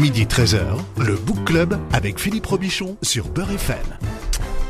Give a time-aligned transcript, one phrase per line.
[0.00, 3.78] Midi 13h, le Book Club avec Philippe Robichon sur Beurre FM.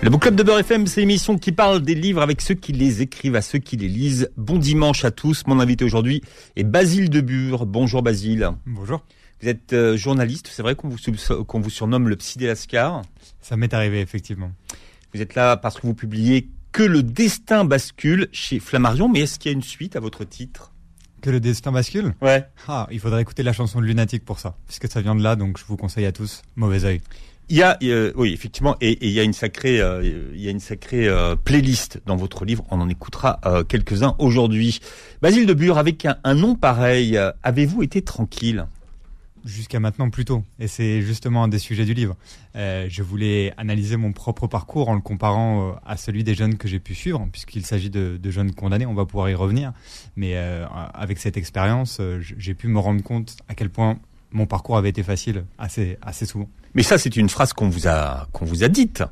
[0.01, 2.73] Le Book Club de Beurre FM, c'est l'émission qui parle des livres avec ceux qui
[2.73, 4.31] les écrivent, à ceux qui les lisent.
[4.37, 5.45] Bon dimanche à tous.
[5.49, 6.23] Mon invité aujourd'hui
[6.55, 7.67] est Basile Debure.
[7.67, 8.51] Bonjour Basile.
[8.67, 9.03] Bonjour.
[9.43, 10.99] Vous êtes euh, journaliste, c'est vrai qu'on vous,
[11.45, 13.03] qu'on vous surnomme le psy des Lascars.
[13.41, 14.53] Ça m'est arrivé, effectivement.
[15.13, 19.41] Vous êtes là parce que vous publiez Que le destin bascule chez Flammarion, mais est-ce
[19.41, 20.71] qu'il y a une suite à votre titre?
[21.27, 22.45] Que le destin bascule Ouais.
[22.69, 25.35] Ah, il faudrait écouter la chanson de Lunatique pour ça, puisque ça vient de là,
[25.35, 27.01] donc je vous conseille à tous, mauvais oeil.
[27.49, 30.41] Il y a, euh, oui, effectivement, et, et il y a une sacrée, euh, il
[30.41, 32.65] y a une sacrée euh, playlist dans votre livre.
[32.71, 34.79] On en écoutera quelques-uns aujourd'hui.
[35.21, 38.65] Basile de Bure, avec un, un nom pareil, avez-vous été tranquille?
[39.47, 40.43] Jusqu'à maintenant, plutôt.
[40.59, 42.17] Et c'est justement un des sujets du livre.
[42.57, 46.57] Euh, je voulais analyser mon propre parcours en le comparant euh, à celui des jeunes
[46.57, 48.87] que j'ai pu suivre, puisqu'il s'agit de, de, jeunes condamnés.
[48.87, 49.73] On va pouvoir y revenir.
[50.17, 54.01] Mais euh, avec cette expérience, j'ai pu me rendre compte à quel point
[54.33, 56.49] mon parcours avait été facile assez, assez souvent.
[56.75, 59.05] Mais ça, c'est une phrase qu'on vous a, qu'on vous a dite.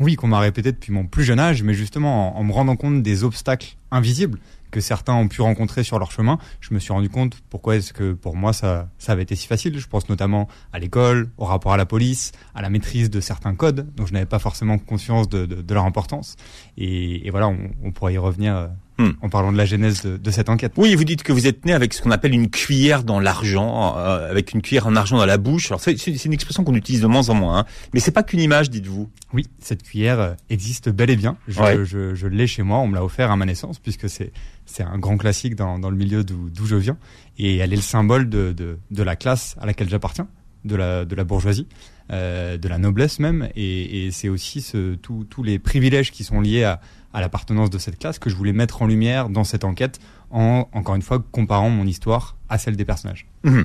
[0.00, 2.76] Oui, qu'on m'a répété depuis mon plus jeune âge, mais justement en, en me rendant
[2.76, 4.38] compte des obstacles invisibles
[4.70, 7.92] que certains ont pu rencontrer sur leur chemin, je me suis rendu compte pourquoi est-ce
[7.92, 9.78] que pour moi ça, ça avait été si facile.
[9.78, 13.54] Je pense notamment à l'école, au rapport à la police, à la maîtrise de certains
[13.54, 16.36] codes dont je n'avais pas forcément conscience de, de, de leur importance.
[16.76, 19.10] Et, voilà, on, on, pourrait y revenir hmm.
[19.22, 20.72] en parlant de la genèse de, de, cette enquête.
[20.76, 23.96] Oui, vous dites que vous êtes né avec ce qu'on appelle une cuillère dans l'argent,
[23.96, 25.70] euh, avec une cuillère en argent dans la bouche.
[25.70, 27.64] Alors c'est une expression qu'on utilise de moins en moins, hein.
[27.94, 29.08] mais c'est pas qu'une image, dites-vous.
[29.32, 31.36] Oui, cette cuillère existe bel et bien.
[31.48, 31.84] Je, ouais.
[31.84, 34.32] je, je l'ai chez moi, on me l'a offert à ma naissance puisque c'est
[34.68, 36.98] c'est un grand classique dans, dans le milieu d'où je viens
[37.38, 40.28] et elle est le symbole de, de, de la classe à laquelle j'appartiens,
[40.64, 41.66] de la, de la bourgeoisie,
[42.12, 46.40] euh, de la noblesse même et, et c'est aussi ce, tous les privilèges qui sont
[46.40, 46.80] liés à,
[47.12, 49.98] à l'appartenance de cette classe que je voulais mettre en lumière dans cette enquête
[50.30, 53.26] en, encore une fois, comparant mon histoire à celle des personnages.
[53.44, 53.62] Mmh.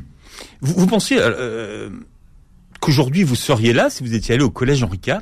[0.61, 1.89] Vous, vous pensez euh,
[2.79, 5.19] qu'aujourd'hui vous seriez là si vous étiez allé au collège Henri IV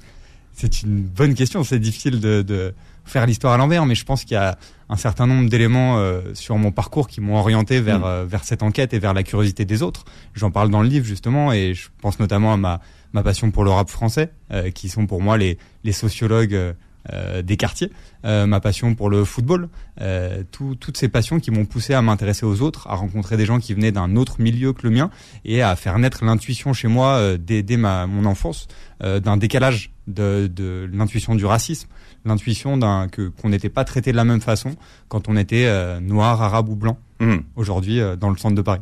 [0.55, 4.25] C'est une bonne question, c'est difficile de, de faire l'histoire à l'envers, mais je pense
[4.25, 4.57] qu'il y a
[4.89, 8.05] un certain nombre d'éléments euh, sur mon parcours qui m'ont orienté vers mmh.
[8.05, 10.05] euh, vers cette enquête et vers la curiosité des autres.
[10.35, 12.81] J'en parle dans le livre justement, et je pense notamment à ma
[13.13, 16.75] ma passion pour le rap français, euh, qui sont pour moi les les sociologues
[17.13, 17.91] euh, des quartiers,
[18.25, 19.69] euh, ma passion pour le football,
[20.01, 23.47] euh, tout, toutes ces passions qui m'ont poussé à m'intéresser aux autres, à rencontrer des
[23.47, 25.11] gens qui venaient d'un autre milieu que le mien
[25.45, 28.69] et à faire naître l'intuition chez moi euh, dès, dès ma, mon enfance
[29.03, 31.89] euh, d'un décalage de, de l'intuition du racisme,
[32.25, 34.77] l'intuition d'un que qu'on n'était pas traité de la même façon
[35.09, 36.99] quand on était euh, noir, arabe ou blanc.
[37.21, 37.37] Mmh.
[37.57, 38.81] Aujourd'hui, dans le centre de Paris.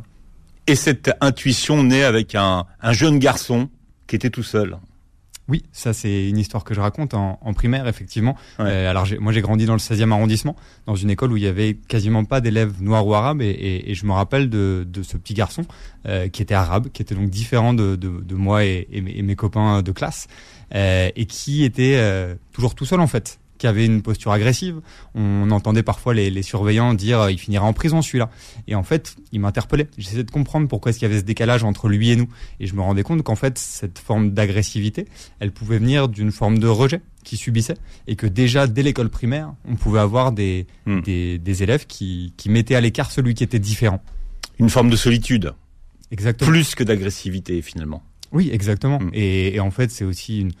[0.67, 3.69] Et cette intuition naît avec un, un jeune garçon
[4.07, 4.77] qui était tout seul.
[5.51, 8.37] Oui, ça c'est une histoire que je raconte en, en primaire, effectivement.
[8.57, 8.67] Ouais.
[8.67, 11.47] Euh, alors moi j'ai grandi dans le 16e arrondissement, dans une école où il y
[11.47, 15.03] avait quasiment pas d'élèves noirs ou arabes, et, et, et, je me rappelle de, de
[15.03, 15.65] ce petit garçon
[16.05, 19.35] euh, qui était arabe, qui était donc différent de, de, de moi et, mes, mes,
[19.35, 20.27] copains de classe,
[20.73, 21.99] euh, et qui était
[22.53, 24.81] toujours tout seul en fait qui avait une posture agressive.
[25.13, 28.31] On entendait parfois les, les surveillants dire euh, il finira en prison celui-là.
[28.67, 29.87] Et en fait, il m'interpellait.
[29.99, 32.27] J'essayais de comprendre pourquoi est-ce qu'il y avait ce décalage entre lui et nous.
[32.59, 35.05] Et je me rendais compte qu'en fait, cette forme d'agressivité,
[35.39, 37.77] elle pouvait venir d'une forme de rejet qui subissait
[38.07, 41.01] et que déjà dès l'école primaire, on pouvait avoir des, hmm.
[41.01, 44.01] des, des, élèves qui, qui mettaient à l'écart celui qui était différent.
[44.57, 45.53] Une forme de solitude.
[46.09, 46.49] Exactement.
[46.49, 48.01] Plus que d'agressivité finalement.
[48.31, 48.97] Oui, exactement.
[48.99, 49.11] Hmm.
[49.13, 50.51] Et, et, en fait, c'est aussi une,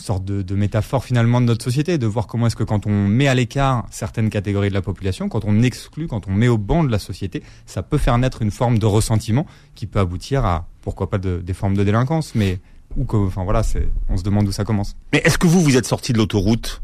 [0.00, 3.08] sorte de, de, métaphore finalement de notre société, de voir comment est-ce que quand on
[3.08, 6.58] met à l'écart certaines catégories de la population, quand on exclut, quand on met au
[6.58, 10.44] banc de la société, ça peut faire naître une forme de ressentiment qui peut aboutir
[10.44, 12.60] à, pourquoi pas, de, des formes de délinquance, mais
[12.96, 14.96] ou que, enfin voilà, c'est, on se demande où ça commence.
[15.12, 16.82] Mais est-ce que vous, vous êtes sorti de l'autoroute?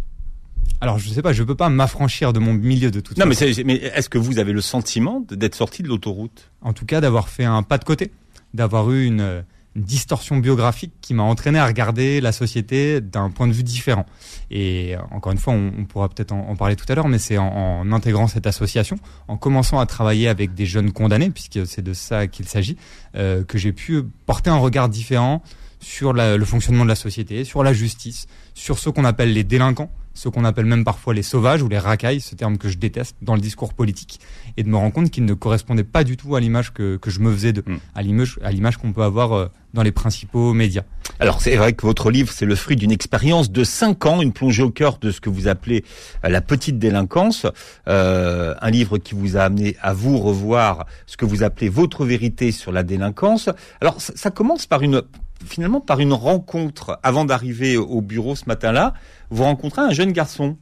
[0.80, 3.44] Alors je sais pas, je peux pas m'affranchir de mon milieu de toute non, façon.
[3.46, 6.50] Non, mais, est-ce que vous avez le sentiment d'être sorti de l'autoroute?
[6.60, 8.12] En tout cas, d'avoir fait un pas de côté,
[8.52, 9.44] d'avoir eu une
[9.76, 14.06] distorsion biographique qui m'a entraîné à regarder la société d'un point de vue différent.
[14.50, 17.90] Et encore une fois, on, pourra peut-être en, parler tout à l'heure, mais c'est en,
[17.92, 18.96] intégrant cette association,
[19.28, 22.76] en commençant à travailler avec des jeunes condamnés, puisque c'est de ça qu'il s'agit,
[23.16, 25.42] euh, que j'ai pu porter un regard différent
[25.80, 29.90] sur le fonctionnement de la société, sur la justice, sur ce qu'on appelle les délinquants,
[30.14, 33.16] ce qu'on appelle même parfois les sauvages ou les racailles, ce terme que je déteste
[33.20, 34.20] dans le discours politique,
[34.56, 37.10] et de me rendre compte qu'il ne correspondait pas du tout à l'image que, que
[37.10, 37.78] je me faisais de, mm.
[37.94, 40.84] à l'image, à l'image qu'on peut avoir euh, dans les principaux médias.
[41.18, 44.32] Alors c'est vrai que votre livre, c'est le fruit d'une expérience de cinq ans, une
[44.32, 45.84] plongée au cœur de ce que vous appelez
[46.24, 47.46] euh, la petite délinquance,
[47.88, 52.04] euh, un livre qui vous a amené à vous revoir ce que vous appelez votre
[52.04, 53.50] vérité sur la délinquance.
[53.80, 55.02] Alors ça, ça commence par une
[55.46, 58.94] finalement par une rencontre avant d'arriver au bureau ce matin-là.
[59.30, 60.56] Vous rencontrez un jeune garçon.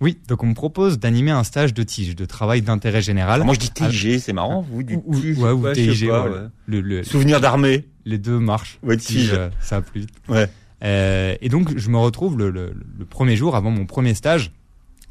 [0.00, 3.42] Oui, donc on me propose d'animer un stage de tige, de travail d'intérêt général.
[3.42, 4.64] Moi je dis TIG, c'est marrant.
[4.70, 6.30] Vous dites Ou- tige, ouais, ou TIG, pas, ouais.
[6.30, 6.36] ouais.
[6.66, 7.84] Le- le- Souvenir d'armée.
[8.04, 8.78] les deux marchent.
[8.84, 9.32] Ouais, Tige, tige.
[9.34, 10.10] euh, ça a plus vite.
[10.28, 10.48] Ouais.
[10.84, 14.52] Euh, et donc, je me retrouve le, le- le premier jour, avant mon premier stage,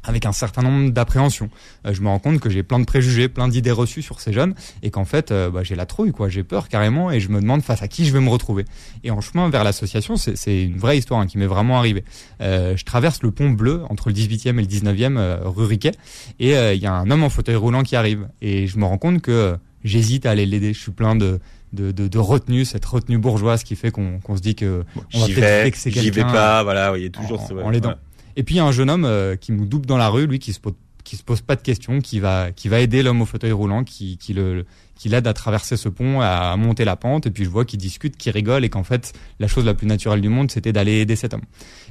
[0.04, 1.50] avec un certain nombre d'appréhensions.
[1.86, 4.32] Euh, je me rends compte que j'ai plein de préjugés, plein d'idées reçues sur ces
[4.32, 6.28] jeunes, et qu'en fait, euh, bah, j'ai la trouille, quoi.
[6.28, 8.64] J'ai peur carrément, et je me demande face à qui je vais me retrouver.
[9.04, 12.04] Et en chemin vers l'association, c'est une vraie histoire hein, qui m'est vraiment arrivée.
[12.40, 15.92] Euh, je traverse le pont bleu entre le 18e et le 19e, euh, rue Riquet,
[16.40, 18.28] et il y a un homme en fauteuil roulant qui arrive.
[18.40, 20.72] Et je me rends compte que j'hésite à aller l'aider.
[20.72, 21.38] Je suis plein de
[21.74, 25.26] de, de, de retenue, cette retenue bourgeoise qui fait qu'on se dit que on va
[25.26, 25.64] J'y peut-être vais,
[26.00, 27.90] j'y pas, voilà, il y a toujours en, ce- ouais, en l'aidant.
[27.90, 27.94] ouais.
[28.38, 30.28] Et puis il y a un jeune homme euh, qui nous double dans la rue,
[30.28, 30.74] lui qui se pose
[31.08, 33.82] qui se pose pas de questions, qui va qui va aider l'homme au fauteuil roulant,
[33.82, 37.26] qui qui le qui l'aide à traverser ce pont, à monter la pente.
[37.26, 39.86] Et puis je vois qu'il discute, qu'il rigole, et qu'en fait la chose la plus
[39.86, 41.44] naturelle du monde, c'était d'aller aider cet homme.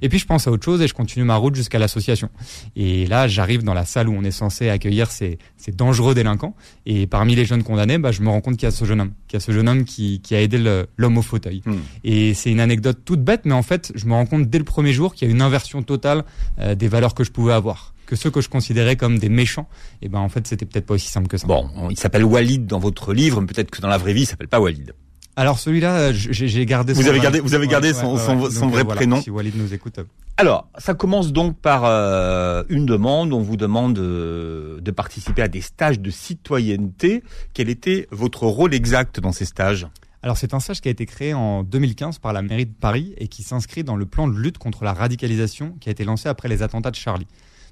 [0.04, 2.30] Et puis je pense à autre chose et je continue ma route jusqu'à l'association.
[2.76, 6.56] Et là, j'arrive dans la salle où on est censé accueillir ces, ces dangereux délinquants.
[6.86, 9.02] Et parmi les jeunes condamnés, bah, je me rends compte qu'il y a ce jeune
[9.02, 10.60] homme, qu'il y a ce jeune homme qui, qui a aidé
[10.98, 11.64] l'homme au fauteuil.
[11.66, 11.78] Hmm.
[12.04, 14.64] Et c'est une anecdote toute bête, mais en fait, je me rends compte dès le
[14.64, 16.24] premier jour qu'il y a une inversion totale
[16.60, 17.94] euh, des valeurs que je pouvais avoir.
[18.08, 19.68] Que ceux que je considérais comme des méchants,
[20.02, 21.46] et ben en fait, c'était peut-être pas aussi simple que ça.
[21.46, 24.26] Bon, il s'appelle Walid dans votre livre, mais peut-être que dans la vraie vie, il
[24.26, 24.94] s'appelle pas Walid.
[25.36, 26.94] Alors celui-là, j'ai gardé.
[26.94, 29.22] Vous son avez gardé- vous avez gardé son- son- son Donc, vrai euh, voilà, prénom.
[29.22, 30.00] Si Walid nous écoute.
[30.38, 33.34] Alors, ça commence donc par euh, une demande.
[33.34, 37.24] On vous demande euh, de participer à des stages de citoyenneté.
[37.54, 39.86] Quel était votre rôle exact dans ces stages?
[40.24, 43.14] Alors c'est un stage qui a été créé en 2015 par la mairie de Paris
[43.18, 46.28] et qui s'inscrit dans le plan de lutte contre la radicalisation qui a été lancé
[46.30, 47.28] après les attentats de Charlie.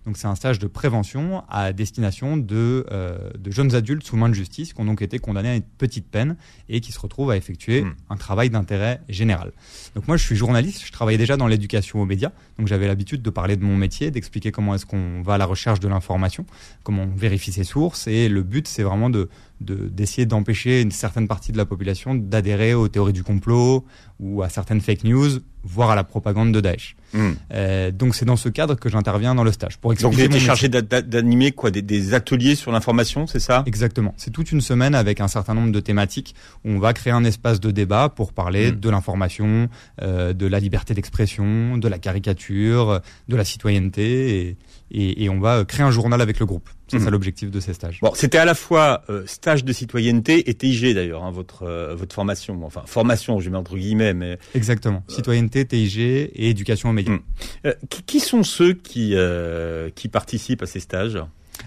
[0.06, 4.30] Donc c'est un stage de prévention à destination de, euh, de jeunes adultes sous main
[4.30, 6.36] de justice qui ont donc été condamnés à une petite peine
[6.70, 7.94] et qui se retrouvent à effectuer Hmm.
[8.10, 9.52] un travail d'intérêt général.
[9.96, 13.22] Donc moi je suis journaliste, je travaillais déjà dans l'éducation aux médias, donc j'avais l'habitude
[13.22, 16.46] de parler de mon métier, d'expliquer comment est-ce qu'on va à la recherche de l'information,
[16.84, 19.30] comment on vérifie ses sources et le but c'est vraiment de
[19.62, 23.86] de- d'essayer d'empêcher une certaine partie de la population d'adhérer aux théories du complot
[24.20, 26.96] ou à certaines fake news, voire à la propagande de Daesh.
[27.14, 27.32] Hmm.
[27.54, 30.26] Euh, donc c'est dans ce cadre que j'interviens dans le stage pour Donc vous expliquer
[30.36, 33.64] étiez chargé d'a- d'a- d'animer quoi des, des ateliers sur l'information, c'est ça?
[33.66, 34.14] Exactement.
[34.18, 36.36] C'est toute une semaine avec un certain nombre de thématiques
[36.66, 38.80] où on va créer un espace de débat pour parler Mm.
[38.80, 39.70] de l'information,
[40.02, 44.58] euh, de la liberté d'expression, de la caricature, de la citoyenneté et,
[44.92, 46.70] et, et on va créer un journal avec le groupe.
[46.88, 48.00] C'est ça l'objectif de ces stages.
[48.02, 51.96] Bon, c'était à la fois euh, stage de citoyenneté et TIG d'ailleurs, hein, votre euh,
[51.96, 52.64] votre formation.
[52.64, 55.04] Enfin, formation, je mets entre guillemets, mais Exactement.
[55.08, 57.14] Citoyenneté, TIG et éducation aux médias.
[57.14, 57.22] Mm.
[57.66, 61.18] euh, qui, qui sont ceux qui euh, qui participent à ces stages?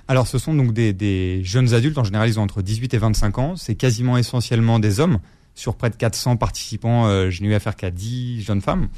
[0.06, 1.98] Alors, ce sont donc des, des jeunes adultes.
[1.98, 3.56] En général, ils ont entre 18 et 25 ans.
[3.56, 5.18] C'est quasiment essentiellement des hommes.
[5.54, 8.88] Sur près de 400 participants, euh, je n'ai eu affaire qu'à 10 jeunes femmes.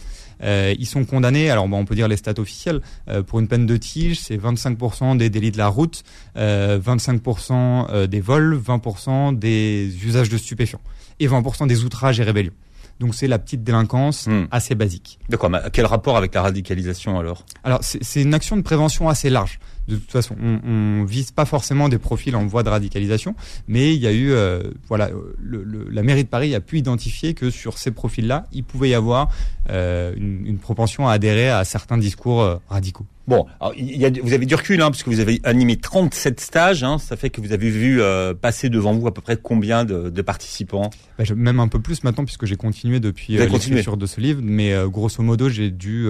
[0.42, 3.48] Euh, ils sont condamnés, alors bon, on peut dire les stats officiels, euh, pour une
[3.48, 6.02] peine de tige, c'est 25% des délits de la route,
[6.36, 10.80] euh, 25% euh, des vols, 20% des usages de stupéfiants
[11.18, 12.52] et 20% des outrages et rébellions.
[12.98, 14.44] Donc c'est la petite délinquance Hmm.
[14.50, 15.18] assez basique.
[15.30, 17.46] D'accord, mais quel rapport avec la radicalisation alors?
[17.64, 19.58] Alors, c'est une action de prévention assez large.
[19.88, 23.34] De toute façon, on, on vise pas forcément des profils en voie de radicalisation,
[23.66, 25.10] mais il y a eu, euh, voilà,
[25.40, 28.90] le, le- la mairie de Paris a pu identifier que sur ces profils-là, il pouvait
[28.90, 29.30] y avoir
[29.68, 33.04] euh, une, une propension à adhérer à certains discours euh, radicaux.
[33.26, 35.76] Bon, alors, il y a, vous avez du recul, hein, parce que vous avez animé
[35.76, 39.20] 37 stages, hein, ça fait que vous avez vu euh, passer devant vous à peu
[39.20, 40.90] près combien de, de participants?
[41.18, 43.40] Bah, même un peu plus maintenant, puisque j'ai continué depuis euh,
[43.74, 46.08] l'écriture de ce livre, mais euh, grosso modo, j'ai dû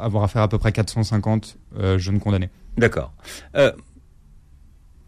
[0.00, 2.48] avoir affaire à peu près 450 euh, jeunes condamnés.
[2.76, 3.12] D'accord.
[3.56, 3.72] Euh,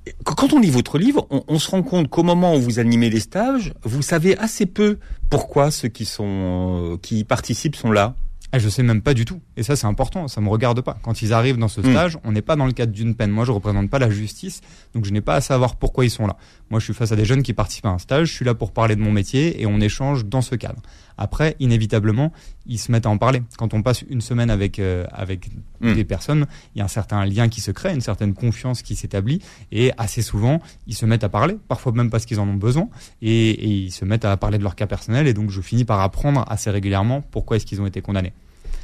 [0.06, 2.78] qu- quand on lit votre livre, on, on se rend compte qu'au moment où vous
[2.78, 4.98] animez les stages, vous savez assez peu
[5.30, 8.14] pourquoi ceux qui sont euh, qui y participent sont là.
[8.52, 9.40] Ah, je sais même pas du tout.
[9.58, 10.28] Et ça, c'est important.
[10.28, 10.96] Ça me regarde pas.
[11.02, 11.90] Quand ils arrivent dans ce Hmm.
[11.90, 13.30] stage, on n'est pas dans le cadre d'une peine.
[13.32, 14.60] Moi, je représente pas la justice,
[14.94, 16.36] donc je n'ai pas à savoir pourquoi ils sont là.
[16.70, 18.28] Moi, je suis face à des jeunes qui participent à un stage.
[18.28, 20.80] Je suis là pour parler de mon métier et on échange dans ce cadre.
[21.20, 22.32] Après, inévitablement,
[22.66, 23.42] ils se mettent à en parler.
[23.56, 25.50] Quand on passe une semaine avec euh, avec
[25.80, 25.94] Hmm.
[25.94, 28.94] des personnes, il y a un certain lien qui se crée, une certaine confiance qui
[28.96, 29.40] s'établit,
[29.72, 31.56] et assez souvent, ils se mettent à parler.
[31.68, 32.88] Parfois même parce qu'ils en ont besoin,
[33.22, 35.26] et, et ils se mettent à parler de leur cas personnel.
[35.26, 38.32] Et donc, je finis par apprendre assez régulièrement pourquoi est-ce qu'ils ont été condamnés.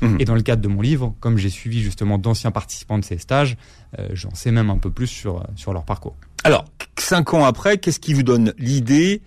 [0.02, 0.20] Mhm.
[0.20, 3.18] Et dans le cadre de mon livre, comme j'ai suivi justement d'anciens participants de ces
[3.18, 3.56] stages,
[3.98, 6.16] euh, j'en sais même un peu plus sur, sur leur parcours.
[6.42, 6.64] Alors,
[6.98, 9.22] cinq ans après, qu'est-ce qui vous donne l'idée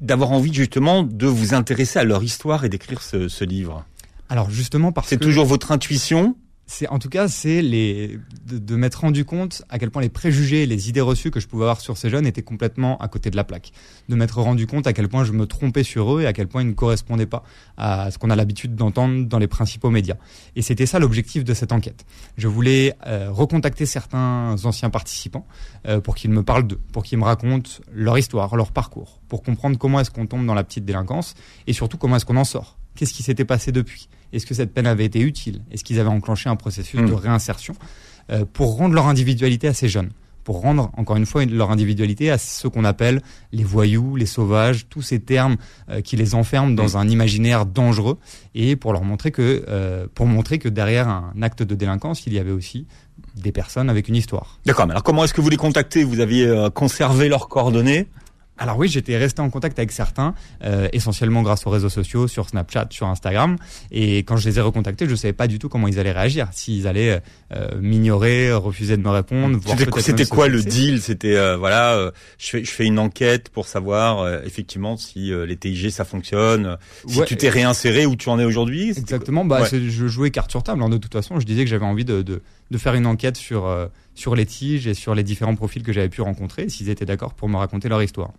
[0.00, 3.84] d'avoir envie justement de vous intéresser à leur histoire et d'écrire ce, ce livre?
[4.28, 6.36] Alors justement parce C'est que toujours votre intuition?
[6.70, 10.88] C'est en tout cas c'est de m'être rendu compte à quel point les préjugés, les
[10.88, 13.42] idées reçues que je pouvais avoir sur ces jeunes étaient complètement à côté de la
[13.42, 13.72] plaque.
[14.08, 16.46] De m'être rendu compte à quel point je me trompais sur eux et à quel
[16.46, 17.42] point ils ne correspondaient pas
[17.76, 20.14] à ce qu'on a l'habitude d'entendre dans les principaux médias.
[20.54, 22.06] Et c'était ça l'objectif de cette enquête.
[22.36, 25.46] Je voulais euh, recontacter certains anciens participants
[25.88, 29.42] euh, pour qu'ils me parlent d'eux, pour qu'ils me racontent leur histoire, leur parcours, pour
[29.42, 31.34] comprendre comment est-ce qu'on tombe dans la petite délinquance
[31.66, 32.78] et surtout comment est-ce qu'on en sort.
[32.94, 34.08] Qu'est-ce qui s'était passé depuis?
[34.32, 35.62] Est-ce que cette peine avait été utile?
[35.70, 37.14] Est-ce qu'ils avaient enclenché un processus de hmm.
[37.14, 37.74] réinsertion
[38.30, 40.10] euh, pour rendre leur individualité à ces jeunes?
[40.44, 43.20] Pour rendre encore une fois leur individualité à ce qu'on appelle
[43.52, 45.56] les voyous, les sauvages, tous ces termes
[45.90, 46.96] euh, qui les enferment dans hmm.
[46.96, 48.18] un imaginaire dangereux
[48.54, 52.32] et pour leur montrer que euh, pour montrer que derrière un acte de délinquance, il
[52.32, 52.86] y avait aussi
[53.36, 54.58] des personnes avec une histoire.
[54.64, 56.04] D'accord, mais alors comment est-ce que vous les contactez?
[56.04, 58.08] Vous aviez conservé leurs coordonnées?
[58.60, 62.46] Alors oui, j'étais resté en contact avec certains, euh, essentiellement grâce aux réseaux sociaux, sur
[62.50, 63.56] Snapchat, sur Instagram.
[63.90, 66.12] Et quand je les ai recontactés, je ne savais pas du tout comment ils allaient
[66.12, 67.22] réagir, s'ils allaient
[67.54, 69.58] euh, m'ignorer, refuser de me répondre.
[69.98, 74.44] C'était quoi le deal C'était euh, voilà, je fais je fais une enquête pour savoir
[74.44, 76.76] effectivement si les TIG ça fonctionne,
[77.06, 78.90] si tu t'es réinséré où tu en es aujourd'hui.
[78.90, 79.46] Exactement.
[79.46, 80.82] Bah je jouais carte sur table.
[80.82, 83.38] Hein, de toute façon, je disais que j'avais envie de, de, de faire une enquête
[83.38, 83.66] sur
[84.14, 87.32] sur les tiges et sur les différents profils que j'avais pu rencontrer, s'ils étaient d'accord
[87.32, 88.32] pour me raconter leur histoire.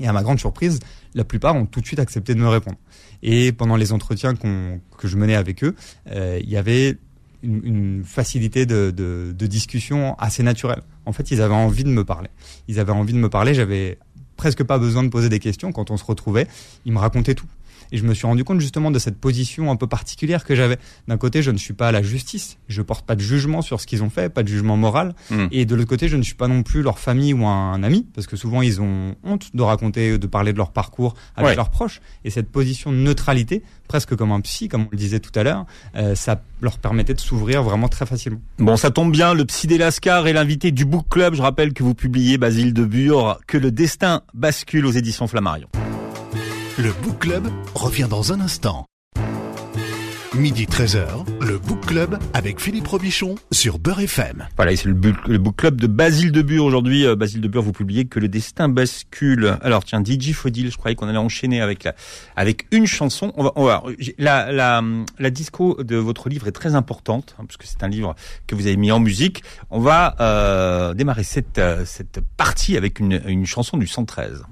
[0.00, 0.80] Et à ma grande surprise,
[1.14, 2.76] la plupart ont tout de suite accepté de me répondre.
[3.22, 5.74] Et pendant les entretiens que je menais avec eux,
[6.10, 6.98] euh, il y avait
[7.42, 10.82] une, facilité de, de, discussion assez naturelle.
[11.04, 12.28] En fait, ils avaient envie de me parler.
[12.68, 13.54] Ils avaient envie de me parler.
[13.54, 13.98] J'avais
[14.36, 16.46] presque pas besoin de poser des questions quand on se retrouvait.
[16.84, 17.46] Ils me racontaient tout.
[17.92, 20.78] Et je me suis rendu compte justement de cette position un peu particulière que j'avais.
[21.08, 23.80] D'un côté, je ne suis pas à la justice, je porte pas de jugement sur
[23.80, 25.14] ce qu'ils ont fait, pas de jugement moral.
[25.30, 25.46] Hmm.
[25.50, 28.06] Et de l'autre côté, je ne suis pas non plus leur famille ou un, ami,
[28.14, 31.70] parce que souvent ils ont honte de raconter, de parler de leur parcours avec leurs
[31.70, 32.00] proches.
[32.24, 35.42] Et cette position de neutralité, presque comme un psy, comme on le disait tout à
[35.42, 35.66] l'heure,
[35.96, 38.40] euh, ça leur permettait de s'ouvrir vraiment très facilement.
[38.58, 41.34] Bon, ça tombe bien, le psy des Lascar est l'invité du Book Club.
[41.34, 45.68] Je rappelle que vous publiez Basile de Bure, que le destin bascule aux éditions Flammarion.
[46.78, 48.84] Le Book Club revient dans un instant.
[50.34, 54.46] Midi 13h, le Book Club avec Philippe Robichon sur Beurre FM.
[54.56, 57.06] Voilà, c'est le, Book Club de Basile de Bure aujourd'hui.
[57.06, 59.56] Euh, Basile de Bure, vous publiez que le destin bascule.
[59.62, 61.88] Alors tiens, DJ Fodil, je croyais qu'on allait enchaîner avec
[62.36, 63.32] avec une chanson.
[64.18, 64.82] La, la,
[65.18, 68.14] la disco de votre livre est très importante, hein, puisque c'est un livre
[68.46, 69.42] que vous avez mis en musique.
[69.70, 74.44] On va euh, démarrer cette, euh, cette partie avec une, une chanson du 113.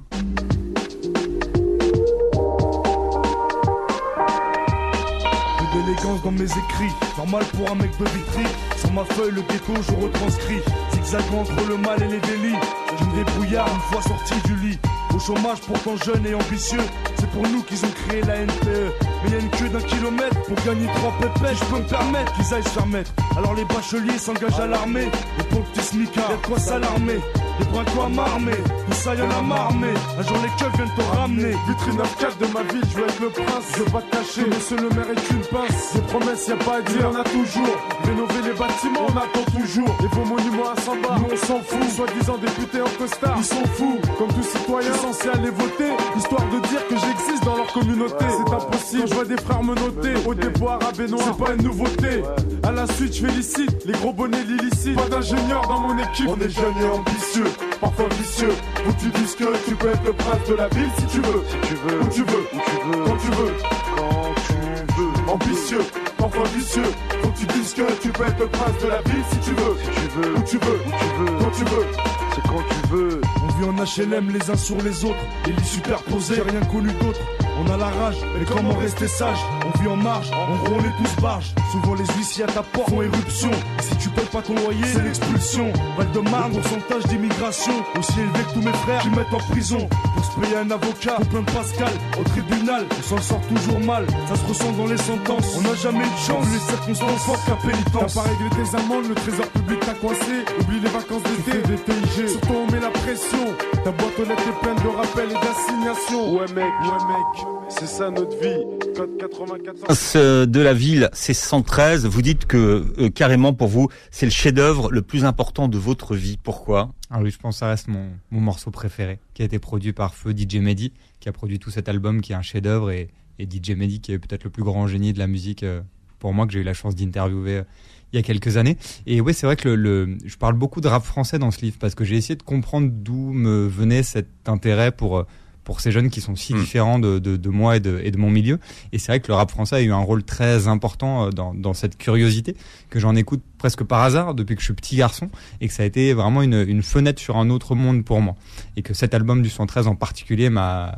[6.05, 6.93] Dans mes écrits.
[7.17, 8.45] Normal pour un mec de vitry.
[8.79, 10.61] Sur ma feuille, le ghetto, je retranscris.
[10.93, 12.57] Zigzag entre le mal et les délits.
[12.99, 14.79] Je me débrouillard une fois sorti du lit.
[15.15, 16.85] Au chômage, pourtant jeune et ambitieux.
[17.19, 18.93] C'est pour nous qu'ils ont créé la NPE.
[19.25, 21.57] Mais y une queue d'un kilomètre pour gagner trois pépettes.
[21.59, 23.13] Je peux me permettre qu'ils aillent se faire mettre.
[23.39, 25.09] Alors les bacheliers s'engagent à l'armée.
[25.39, 27.21] Les pauvres petits smicards, y'a de quoi s'alarmer.
[27.59, 28.59] Des bras quoi m'armer,
[28.95, 29.89] ça y'en a marmé.
[30.19, 31.53] Un jour les keufs viennent te ramener.
[31.69, 33.67] Vitrine 9-4 de ma ville, je veux être le prince.
[33.75, 35.95] Je veux pas te cacher, monsieur le maire est une pince.
[35.95, 37.77] Des promesses, y a pas à dire, on a toujours.
[38.05, 39.97] Rénover les bâtiments, on attend toujours.
[40.03, 41.89] Et vos monuments à 100 bars, nous on s'en fout.
[41.97, 43.99] Soi-disant députés en costard, ils sont fous.
[44.19, 48.25] Comme tous citoyens censés aller voter, histoire de dire que j'existe dans leur communauté.
[48.31, 50.15] C'est impossible, je vois des frères me noter.
[50.27, 52.23] Au déboire à Benoît, c'est pas une nouveauté.
[52.63, 54.97] À la suite, je félicite les gros bonnets l'illicite.
[54.97, 57.45] Pas d'ingénieur dans mon équipe, on est jeunes et ambitieux
[57.85, 58.55] parfois vicieux.
[58.87, 61.43] Où tu dis que tu peux être le prince de la ville si tu veux.
[61.51, 63.53] Si tu veux, où tu veux, où tu veux, quand tu veux,
[63.97, 64.55] quand tu
[64.97, 65.33] veux.
[65.33, 65.85] Ambitieux,
[66.17, 66.91] parfois vicieux.
[67.23, 69.51] Faut que tu dises que tu peux être le prince de la ville si tu
[69.51, 69.77] veux.
[69.83, 71.87] Si tu veux, où tu veux, où tu veux, quand tu veux.
[72.35, 73.21] C'est quand tu veux.
[73.43, 77.21] On vit en HLM les uns sur les autres, les lits superposés, rien connu d'autre.
[77.57, 80.81] On a la rage, mais comment rester sage On vit en marge, en gros on
[80.81, 81.55] est tous barges.
[81.71, 83.51] Souvent les huissiers à ta porte font éruption.
[83.81, 85.73] si tu payes pas ton loyer, c'est l'expulsion.
[85.97, 89.89] Val de Marne, pourcentage d'immigration aussi élevé que tous mes frères qui mettent en prison.
[90.15, 93.81] Pour se payer un avocat, pour plein de Pascal, au tribunal, on s'en sort toujours
[93.81, 94.07] mal.
[94.29, 95.57] Ça se ressent dans les sentences.
[95.57, 98.15] On n'a jamais eu de chance, les circonstances fortes qu'à pénitence.
[98.15, 100.45] T'as pas réglé tes amendes, le trésor public t'a coincé.
[100.61, 102.29] Oublie les vacances d'été, des TIG.
[102.29, 103.45] Surtout on met la pression.
[103.85, 106.35] Ta boîte aux lettres est pleine de rappels et d'assignations.
[106.35, 107.44] Ouais mec, ouais mec.
[107.69, 108.63] C'est ça notre vie.
[108.95, 110.47] Code 94.
[110.49, 112.07] De la ville, c'est 113.
[112.07, 116.15] Vous dites que euh, carrément pour vous, c'est le chef-d'œuvre le plus important de votre
[116.15, 116.39] vie.
[116.43, 116.93] Pourquoi?
[117.11, 119.93] Ah oui, je pense que ça reste mon, mon morceau préféré, qui a été produit
[119.93, 123.09] par Feu DJ Mehdi, qui a produit tout cet album, qui est un chef-d'œuvre, et,
[123.39, 125.81] et DJ Mehdi, qui est peut-être le plus grand génie de la musique euh,
[126.21, 127.65] pour moi, que j'ai eu la chance d'interviewer euh,
[128.13, 128.79] il y a quelques années.
[129.07, 131.77] Et oui, c'est vrai que le, je parle beaucoup de rap français dans ce livre
[131.81, 135.27] parce que j'ai essayé de comprendre d'où me venait cet intérêt pour
[135.65, 136.61] pour ces jeunes qui sont si Mm.
[136.61, 138.59] différents de, de, de moi et de, et de mon milieu.
[138.93, 141.55] Et c'est vrai que le rap français a eu un rôle très important euh, dans,
[141.55, 142.55] dans cette curiosité,
[142.91, 145.31] que j'en écoute presque par hasard depuis que je suis petit garçon,
[145.61, 148.37] et que ça a été vraiment une, une fenêtre sur un autre monde pour moi.
[148.77, 150.95] Et que cet album du 113 en particulier m'a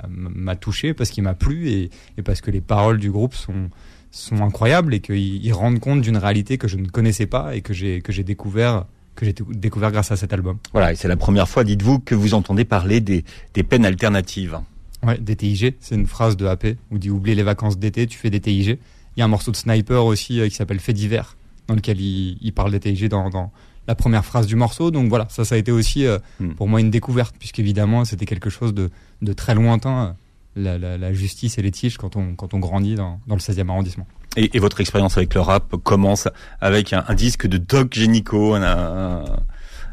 [0.61, 3.71] touché parce qu'il m'a plu et, et parce que les paroles du groupe sont
[4.13, 7.61] sont incroyables et qu'ils ils rendent compte d'une réalité que je ne connaissais pas et
[7.61, 10.59] que j'ai que j'ai découvert que j'ai découvert grâce à cet album.
[10.73, 14.61] Voilà, et c'est la première fois, dites-vous, que vous entendez parler des, des peines alternatives.
[15.03, 18.19] Ouais, des TIG, c'est une phrase de AP où dit oublie les vacances d'été, tu
[18.19, 18.79] fais des TIG.
[19.17, 22.01] Il y a un morceau de Sniper aussi euh, qui s'appelle Fait divers, dans lequel
[22.01, 23.53] il, il parle des TIG dans, dans
[23.89, 24.91] la première phrase du morceau.
[24.91, 26.51] Donc voilà, ça, ça a été aussi euh, Hmm.
[26.55, 28.91] pour moi une découverte, puisqu'évidemment c'était quelque chose de,
[29.23, 30.17] de très lointain,
[30.57, 33.41] la, la, la justice et les tiges quand on, quand on grandit dans, dans le
[33.41, 34.07] 16e arrondissement.
[34.37, 36.29] Et, et votre expérience avec le rap commence
[36.61, 39.25] avec un, un disque de Doc Génico, un,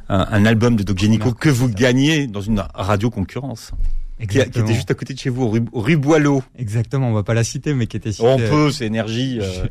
[0.09, 3.71] un, album de Doc Génico que vous gagnez dans une radio concurrence,
[4.29, 6.43] qui, a- qui était juste à côté de chez vous, rue, rue Boileau.
[6.57, 9.39] Exactement, on va pas la citer, mais qui était citée, On peut, c'est énergie.
[9.41, 9.65] euh,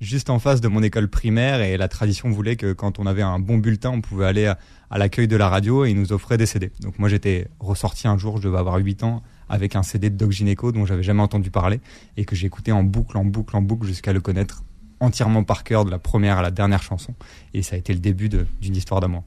[0.00, 3.22] juste en face de mon école primaire et la tradition voulait que quand on avait
[3.22, 4.58] un bon bulletin, on pouvait aller à,
[4.90, 6.70] à l'accueil de la radio et ils nous offraient des CD.
[6.80, 10.16] Donc moi j'étais ressorti un jour, je devais avoir 8 ans, avec un CD de
[10.16, 11.80] Doc Gineco dont j'avais jamais entendu parler
[12.16, 14.62] et que j'écoutais en boucle, en boucle, en boucle jusqu'à le connaître
[15.00, 17.14] entièrement par cœur de la première à la dernière chanson.
[17.52, 19.24] Et ça a été le début d'une histoire d'amour.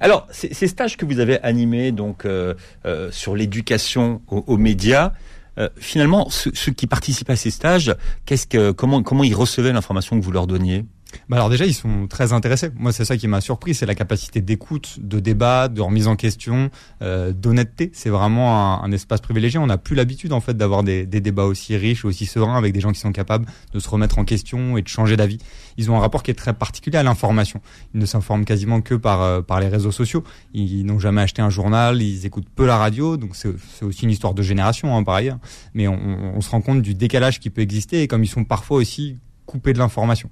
[0.00, 2.54] Alors, ces, stages que vous avez animés donc euh,
[2.86, 5.12] euh, sur l'éducation aux, médias,
[5.58, 7.94] euh, finalement, ceux, qui participent à ces stages,
[8.26, 10.84] qu'est-ce que, comment ils recevaient l'information que vous leur donniez?
[11.28, 12.70] Bah alors déjà, ils sont très intéressés.
[12.74, 16.16] Moi, c'est ça qui m'a surpris, c'est la capacité d'écoute, de débat, de remise en
[16.16, 16.70] question,
[17.02, 17.90] euh, d'honnêteté.
[17.94, 19.58] C'est vraiment un, espace privilégié.
[19.58, 22.80] On n'a plus l'habitude en fait d'avoir des, débats aussi riches, aussi sereins, avec des
[22.80, 25.38] gens qui sont capables de se remettre en question et de changer d'avis.
[25.76, 27.60] Ils ont un rapport qui est très particulier à l'information.
[27.94, 30.24] Ils ne s'informent quasiment que par euh, par les réseaux sociaux.
[30.54, 34.10] Ils, n'ont jamais acheté un journal, ils écoutent peu la radio, donc c'est aussi une
[34.10, 35.38] histoire de génération hein, par ailleurs.
[35.74, 35.98] Mais on-
[36.34, 39.18] on se rend compte du décalage qui peut exister et comme ils sont parfois aussi
[39.48, 40.28] coupés de l'information.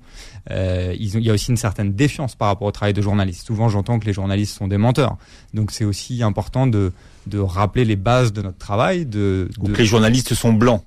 [0.51, 3.03] Euh, ils ont- il y a aussi une certaine défiance par rapport au travail de
[3.03, 3.47] journaliste.
[3.47, 5.17] Souvent, j'entends que les journalistes sont des menteurs.
[5.55, 6.93] Donc, c'est aussi important de,
[7.27, 9.07] de rappeler les bases de notre travail.
[9.07, 10.83] De, Ou de- que les journalistes sont blancs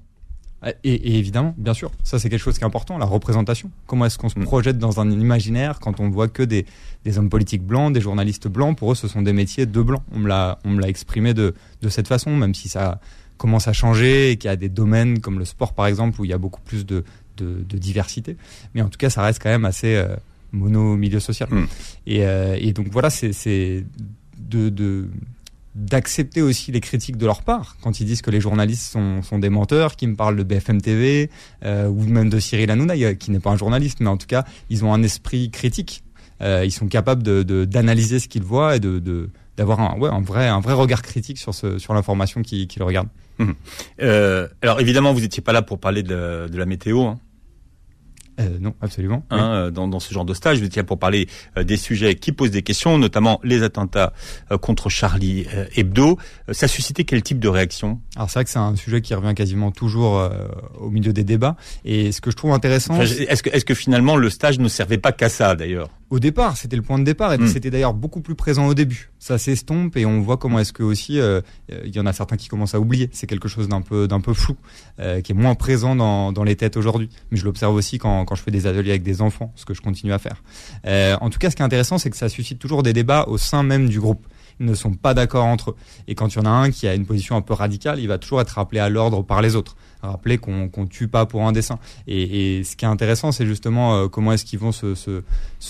[0.83, 3.71] et, et évidemment, bien sûr, ça c'est quelque chose qui est important, la représentation.
[3.87, 4.43] Comment est-ce qu'on se Mm.
[4.43, 6.65] projette dans un imaginaire quand on voit que des,
[7.05, 10.03] des hommes politiques blancs, des journalistes blancs Pour eux, ce sont des métiers de blancs.
[10.13, 12.99] On me l'a, on me l'a exprimé de, de cette façon, même si ça
[13.37, 16.25] commence à changer et qu'il y a des domaines comme le sport par exemple où
[16.25, 17.05] il y a beaucoup plus de,
[17.41, 18.37] de, de diversité.
[18.73, 20.15] Mais en tout cas, ça reste quand même assez euh,
[20.51, 21.49] mono milieu social.
[21.51, 21.65] Mm.
[22.07, 23.31] Et, euh, et donc voilà, c'est,
[24.37, 25.07] de,
[25.75, 29.37] d'accepter aussi les critiques de leur part quand ils disent que les journalistes sont, sont
[29.39, 31.29] des menteurs, qui me parlent de BFM TV
[31.63, 34.43] euh, ou même de Cyril Hanouna qui n'est pas un journaliste, mais en tout cas
[34.69, 36.03] ils ont un esprit critique.
[36.41, 40.09] Euh, ils sont capables de, de- d'analyser ce qu'ils voient et de, d'avoir un, ouais,
[40.09, 43.09] un vrai un vrai regard critique sur ce sur l'information qu'ils qu'ils regardent.
[44.01, 47.03] Euh, alors évidemment, vous n'étiez pas là pour parler de, la- de la météo.
[47.03, 47.19] Hein.
[48.39, 49.23] Euh, non, absolument.
[49.29, 50.59] hein, euh, dans, dans ce genre de stage.
[50.59, 54.13] Vous étiez là pour parler euh, des sujets qui posent des questions, notamment les attentats
[54.51, 56.17] euh, contre Charlie euh, Hebdo.
[56.47, 57.99] Euh, ça suscitait quel type de réaction?
[58.15, 60.29] Alors c'est vrai que c'est un sujet qui revient quasiment toujours euh,
[60.79, 61.55] au milieu des débats.
[61.85, 64.67] Et ce que je trouve intéressant, Enfin, Est-ce que, est-ce que finalement le stage ne
[64.67, 65.89] servait pas qu'à ça d'ailleurs?
[66.09, 67.47] Au départ, c'était le point de départ et Mm.
[67.47, 69.11] c'était d'ailleurs beaucoup plus présent au début.
[69.19, 71.41] Ça s'estompe et on voit comment est-ce que aussi euh,
[71.85, 73.09] il y en a certains qui commencent à oublier.
[73.11, 74.55] C'est quelque chose d'un peu d'un peu flou,
[74.99, 77.09] euh, qui est moins présent dans, dans les têtes aujourd'hui.
[77.29, 79.73] Mais je l'observe aussi quand, quand je fais des ateliers avec des enfants, ce que
[79.73, 80.41] je continue à faire.
[80.87, 83.25] Euh, en tout cas, ce qui est intéressant, c'est que ça suscite toujours des débats
[83.27, 84.25] au sein même du groupe.
[84.59, 85.75] Ne sont pas d'accord entre eux.
[86.07, 88.07] Et quand il y en a un qui a une position un peu radicale, il
[88.07, 89.75] va toujours être rappelé à l'ordre par les autres.
[90.01, 91.77] Rappeler qu'on qu'on tue pas pour un dessin.
[92.07, 95.21] Et, ce qui est intéressant, c'est justement euh, comment est-ce qu'ils vont se,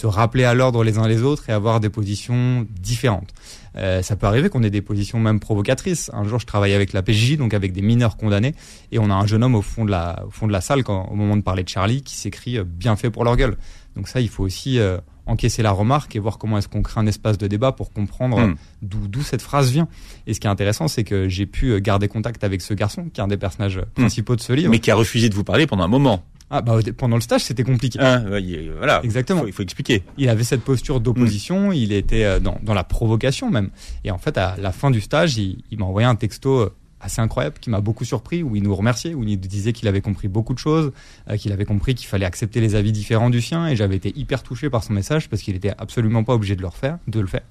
[0.04, 3.34] rappeler à l'ordre les uns les autres et avoir des positions différentes.
[3.76, 6.12] Euh, ça peut arriver qu'on ait des positions même provocatrices.
[6.14, 8.54] Un jour, je travaillais avec la PJ, donc avec des mineurs condamnés,
[8.92, 11.42] et on a un jeune homme au fond de la, salle, quand, au moment de
[11.42, 13.58] parler de Charlie, qui s'écrit euh, bien fait pour leur gueule.
[13.96, 14.80] Donc ça, il faut aussi
[15.30, 18.40] encaisser la remarque et voir comment est-ce qu'on crée un espace de débat pour comprendre
[18.40, 19.88] euh, d'où d'où cette phrase vient.
[20.28, 23.10] Et ce qui est intéressant, c'est que j'ai pu euh, garder contact avec ce garçon,
[23.14, 24.72] qui est un des personnages euh, principaux de ce livre.
[24.72, 26.24] Mais qui a refusé de vous parler pendant un moment.
[26.52, 28.00] Ah bah pendant le stage, c'était compliqué.
[28.42, 29.02] Il- voilà.
[29.04, 29.42] Exactement.
[29.42, 30.02] Faut- Il faut expliquer.
[30.18, 33.70] Il avait cette posture d'opposition, il était dans, dans la provocation même.
[34.04, 37.22] Et en fait, à la fin du stage, il, il m'a envoyé un texto assez
[37.22, 40.02] incroyable qui m'a beaucoup surpris, où il nous remerciait, où il nous disait qu'il avait
[40.02, 40.92] compris beaucoup de choses,
[41.30, 43.68] euh, qu'il avait compris qu'il fallait accepter les avis différents du sien.
[43.68, 46.62] Et j'avais été hyper touché par son message parce qu'il était absolument pas obligé de
[46.62, 47.44] le refaire, de le faire.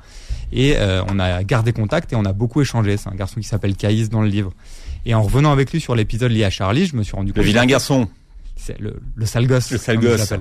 [0.52, 2.96] Et euh, on a gardé contact et on a beaucoup échangé.
[2.96, 4.52] C'est un garçon qui s'appelle Caïs dans le livre.
[5.06, 7.34] Et en revenant avec lui sur l'épisode lié à Charlie, je me suis rendu Le
[7.34, 8.08] compte vilain garçon.
[8.56, 9.70] c'est le, le sale gosse.
[9.70, 10.32] Le sale gosse.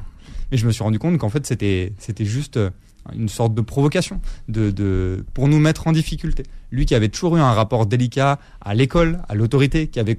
[0.52, 2.70] Mais je me suis rendu compte qu'en fait c'était c'était juste euh,
[3.16, 6.44] une sorte de provocation, de, de, pour nous mettre en difficulté.
[6.72, 10.18] Lui qui avait toujours eu un rapport délicat à l'école, à l'autorité, qui avait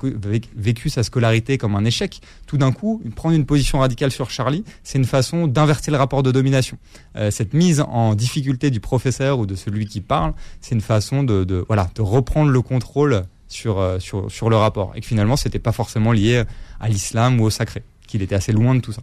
[0.56, 4.64] vécu sa scolarité comme un échec, tout d'un coup, prendre une position radicale sur Charlie,
[4.82, 6.78] c'est une façon d'inverser le rapport de domination.
[7.16, 11.22] Euh, cette mise en difficulté du professeur ou de celui qui parle, c'est une façon
[11.22, 14.92] de, de, voilà, de reprendre le contrôle sur, euh, sur, sur le rapport.
[14.94, 16.44] Et que finalement, c'était pas forcément lié
[16.80, 19.02] à l'islam ou au sacré, qu'il était assez loin de tout ça.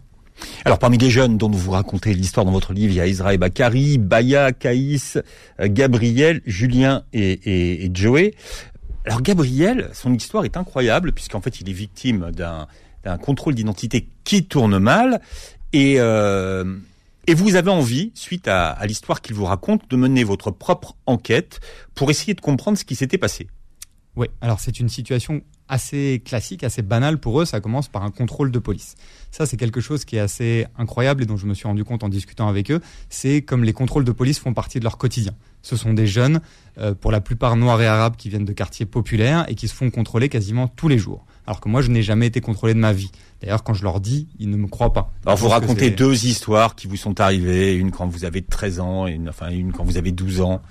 [0.64, 3.38] Alors parmi les jeunes dont vous racontez l'histoire dans votre livre, il y a Israël
[3.38, 5.18] Bakari, Baya, Caïs,
[5.60, 8.34] euh, Gabriel, Julien et, et, Joey.
[9.04, 14.44] Alors Gabriel, son histoire est incroyable puisqu'en fait il est victime d'un contrôle d'identité qui
[14.44, 15.20] tourne mal
[15.72, 16.76] et euh,
[17.28, 20.94] et vous avez envie, suite à, à l'histoire qu'il vous raconte, de mener votre propre
[21.06, 21.58] enquête
[21.94, 23.48] pour essayer de comprendre ce qui s'était passé.
[24.14, 27.44] Oui, alors c'est une situation assez classique, assez banale pour eux.
[27.44, 28.94] Ça commence par un contrôle de police.
[29.30, 32.02] Ça, c'est quelque chose qui est assez incroyable et dont je me suis rendu compte
[32.02, 32.80] en discutant avec eux.
[33.10, 35.32] C'est comme les contrôles de police font partie de leur quotidien.
[35.62, 36.40] Ce sont des jeunes,
[36.78, 39.74] euh, pour la plupart noirs et arabes, qui viennent de quartiers populaires et qui se
[39.74, 41.26] font contrôler quasiment tous les jours.
[41.46, 43.10] Alors que moi, je n'ai jamais été contrôlé de ma vie.
[43.40, 45.12] D'ailleurs, quand je leur dis, ils ne me croient pas.
[45.24, 49.06] Alors, vous racontez deux histoires qui vous sont arrivées, une quand vous avez 13 ans
[49.06, 50.62] et une, enfin, une quand vous avez 12 ans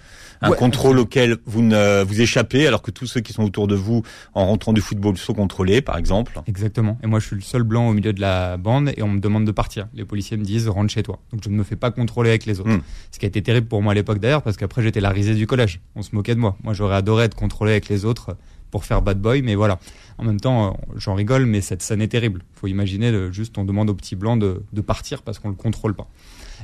[0.41, 3.75] un contrôle auquel vous ne vous échappez, alors que tous ceux qui sont autour de
[3.75, 6.39] vous en rentrant du football sont contrôlés, par exemple.
[6.47, 6.97] Exactement.
[7.03, 9.19] Et moi, je suis le seul blanc au milieu de la bande et on me
[9.19, 9.87] demande de partir.
[9.93, 11.19] Les policiers me disent rentre chez toi.
[11.31, 12.69] Donc je ne me fais pas contrôler avec les autres.
[12.69, 12.81] Hmm.
[13.11, 15.35] Ce qui a été terrible pour moi à l'époque d'ailleurs, parce qu'après j'étais la risée
[15.35, 15.81] du collège.
[15.95, 16.57] On se moquait de moi.
[16.63, 18.35] Moi, j'aurais adoré être contrôlé avec les autres
[18.71, 19.79] pour faire bad boy, mais voilà.
[20.17, 22.43] En même temps, euh, j'en rigole, mais cette scène est terrible.
[22.53, 25.93] Faut imaginer, juste on demande au petit blanc de, de partir parce qu'on le contrôle
[25.93, 26.07] pas.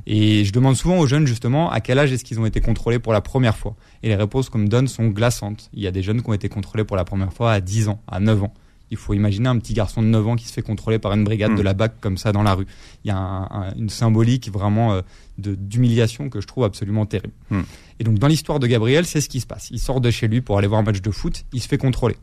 [0.06, 3.00] Et je demande souvent aux jeunes justement à quel âge est-ce qu'ils ont été contrôlés
[3.00, 3.76] pour la première fois.
[4.04, 5.70] Et les réponses qu'on me donne sont glaçantes.
[5.74, 7.90] Il y a des jeunes qui ont été contrôlés pour la première fois à 10
[7.90, 8.54] ans, à 9 ans.
[8.92, 11.24] Il faut imaginer un petit garçon de 9 ans qui se fait contrôler par une
[11.24, 11.66] brigade de hmm.
[11.66, 12.66] la BAC comme ça dans la rue.
[13.06, 15.02] Il y a une symbolique vraiment euh,
[15.38, 17.34] d'humiliation que je trouve absolument terrible.
[17.50, 17.62] Hmm.
[18.00, 19.70] Et donc dans l'histoire de Gabriel, c'est ce qui se passe.
[19.72, 21.78] Il sort de chez lui pour aller voir un match de foot, il se fait
[21.78, 22.18] contrôler.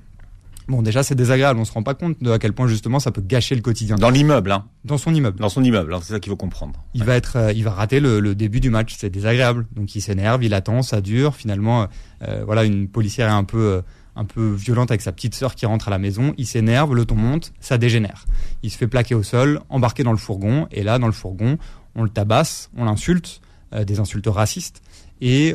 [0.68, 1.59] Bon, déjà, c'est désagréable.
[1.59, 3.96] On se rend pas compte de à quel point justement ça peut gâcher le quotidien.
[3.96, 4.66] Dans l'immeuble, hein.
[4.85, 5.40] Dans son immeuble.
[5.40, 5.96] Dans son immeuble.
[6.02, 6.85] C'est ça qu'il faut comprendre.
[6.92, 8.94] Il va être, euh, il va rater le, début du match.
[8.98, 9.66] C'est désagréable.
[9.74, 11.37] Donc il s'énerve, il attend, ça dure.
[11.37, 11.88] Finalement,
[12.22, 13.83] euh, voilà, une policière est un peu, euh,
[14.14, 16.35] un peu violente avec sa petite sœur qui rentre à la maison.
[16.37, 18.26] Il s'énerve, le ton monte, ça dégénère.
[18.62, 20.68] Il se fait plaquer au sol, embarqué dans le fourgon.
[20.70, 21.57] Et là, dans le fourgon,
[21.94, 23.40] on le tabasse, on l'insulte,
[23.87, 24.83] des insultes racistes
[25.20, 25.54] et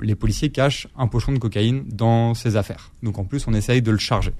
[0.00, 2.92] les policiers cachent un pochon de cocaïne dans ses affaires.
[3.02, 4.32] Donc en plus, on essaye de le charger.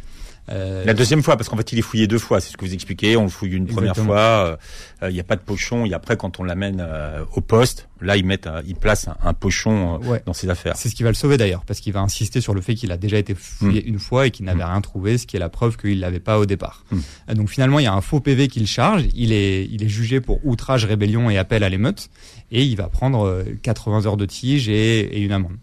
[0.51, 2.65] Euh, la deuxième fois, parce qu'en fait, il est fouillé deux fois, c'est ce que
[2.65, 3.17] vous expliquez.
[3.17, 4.59] On le fouille une première fois,
[5.03, 7.89] euh, il n'y a pas de pochon, et après, quand on l'amène euh, au poste,
[8.01, 10.77] là, ils mettent, ils placent un, pochon dans ses affaires.
[10.77, 12.91] C'est ce qui va le sauver d'ailleurs, parce qu'il va insister sur le fait qu'il
[12.91, 13.89] a déjà été fouillé mm.
[13.89, 14.71] une fois et qu'il n'avait mm.
[14.71, 16.85] rien trouvé, ce qui est la preuve qu'il l'avait pas au départ.
[16.91, 17.35] Mm.
[17.35, 19.05] donc finalement, il y a un faux PV qu'il charge.
[19.15, 22.11] Il est, il est jugé pour outrage, rébellion et appel à l'émeute,
[22.51, 25.57] et il va prendre 80 heures de tige et, et une amende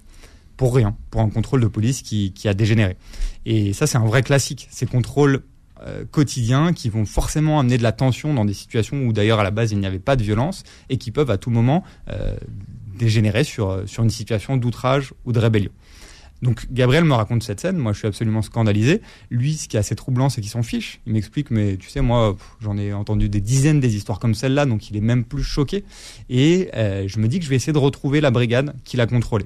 [0.60, 2.98] pour rien, pour un contrôle de police qui, a dégénéré.
[3.46, 4.68] Et ça, c'est un vrai classique.
[4.70, 5.44] Ces contrôles
[5.82, 9.44] euh, quotidiens qui vont forcément amener de la tension dans des situations où d'ailleurs à
[9.44, 12.36] la base il n'y avait pas de violence et qui peuvent à tout moment euh,
[12.98, 15.72] dégénérer sur, euh, sur une situation d'outrage ou de rébellion.
[16.42, 19.02] Donc Gabriel me raconte cette scène, moi je suis absolument scandalisé.
[19.30, 21.00] Lui, ce qui est assez troublant, c'est qu'il s'en fiche.
[21.08, 24.66] Il m'explique, mais tu sais, moi j'en ai entendu des dizaines des histoires comme celle-là,
[24.66, 25.86] donc il est même plus choqué.
[26.30, 29.46] Et je me dis que je vais essayer de retrouver la brigade qui l'a contrôlé.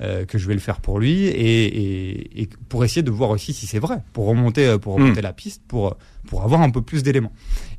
[0.00, 3.52] Euh, que je vais le faire pour lui et, et, pour essayer de voir aussi
[3.52, 5.22] si c'est vrai, pour remonter, euh, pour remonter hmm.
[5.22, 7.30] la piste, pour, pour avoir un peu plus d'éléments.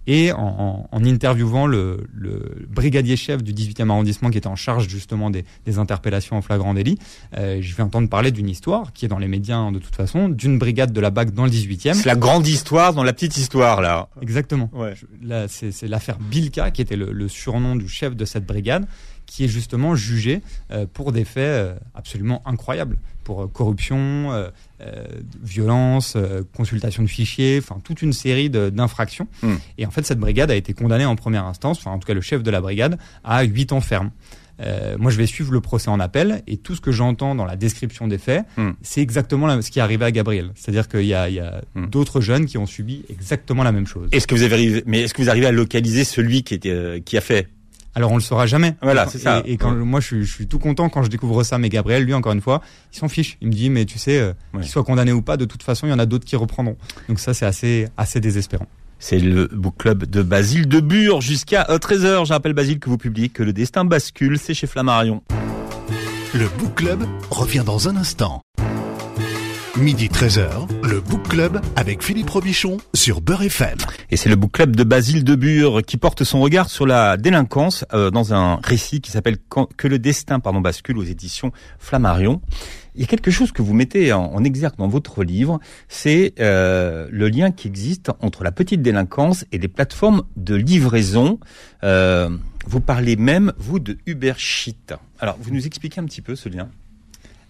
[0.08, 4.88] Et en, en, interviewant le, le, brigadier chef du 18e arrondissement qui était en charge
[4.88, 6.98] justement des, des interpellations en flagrant délit,
[7.38, 10.30] euh, je vais entendre parler d'une histoire qui est dans les médias de toute façon,
[10.30, 11.96] d'une brigade de la BAC dans le 18e.
[11.96, 14.08] C'est la grande histoire dans la petite histoire là.
[14.22, 14.70] Exactement.
[14.72, 14.94] Ouais.
[15.22, 18.86] Là, c'est l'affaire Bilka qui était le, le surnom du chef de cette brigade
[19.26, 24.52] qui est justement jugé euh, pour des faits euh, absolument incroyables, pour euh, corruption,
[25.42, 26.16] violence,
[26.56, 29.28] consultation de fichiers, enfin toute une série d'infractions.
[29.42, 29.56] Hmm.
[29.78, 32.14] Et en fait, cette brigade a été condamnée en première instance, enfin en tout cas
[32.14, 34.12] le chef de la brigade, à 8 ans ferme.
[35.00, 37.56] moi, je vais suivre le procès en appel et tout ce que j'entends dans la
[37.56, 38.72] description des faits, hmm.
[38.84, 40.52] c'est exactement ce qui est arrivé à Gabriel.
[40.56, 41.88] C'est-à-dire qu'il y a, hmm.
[41.88, 44.10] d'autres jeunes qui ont subi exactement la même chose.
[44.12, 47.18] Est-ce que vous avez, mais est-ce que vous arrivez à localiser celui qui était, qui
[47.18, 47.48] a fait
[47.96, 48.76] alors on le saura jamais.
[48.82, 49.42] Voilà, c'est ça.
[49.46, 52.04] Et, quand moi je suis, je suis, tout content quand je découvre ça, mais Gabriel,
[52.04, 52.62] lui encore une fois,
[52.94, 53.38] il s'en fiche.
[53.42, 55.88] Il me dit mais tu sais, euh, qu'il soit condamné ou pas, de toute façon
[55.88, 56.78] il y en a d'autres qui reprendront.
[57.08, 58.68] Donc ça c'est assez assez désespérant.
[59.00, 62.06] C'est le book club de Basile de Bure jusqu'à 13h.
[62.06, 65.22] Euh, J'appelle Basile que vous publiez que le destin bascule, c'est chez Flammarion.
[66.34, 68.42] Le book club revient dans un instant.
[69.78, 73.78] Midi 13h, le Book Club avec Philippe Robichon sur Beurre FM.
[74.10, 77.84] Et c'est le Book Club de Basile Debure qui porte son regard sur la délinquance
[77.94, 79.36] euh, dans un récit qui s'appelle
[79.76, 82.42] Que le destin pardon bascule aux éditions Flammarion.
[82.96, 85.60] Il y a quelque chose que vous mettez en, exergue dans votre livre,
[85.90, 91.38] c'est euh, le lien qui existe entre la petite délinquance et les plateformes de livraison.
[91.84, 92.30] Euh,
[92.66, 94.94] vous parlez même, vous, de Uber Sheet.
[95.20, 96.70] Alors, vous nous expliquez un petit peu ce lien?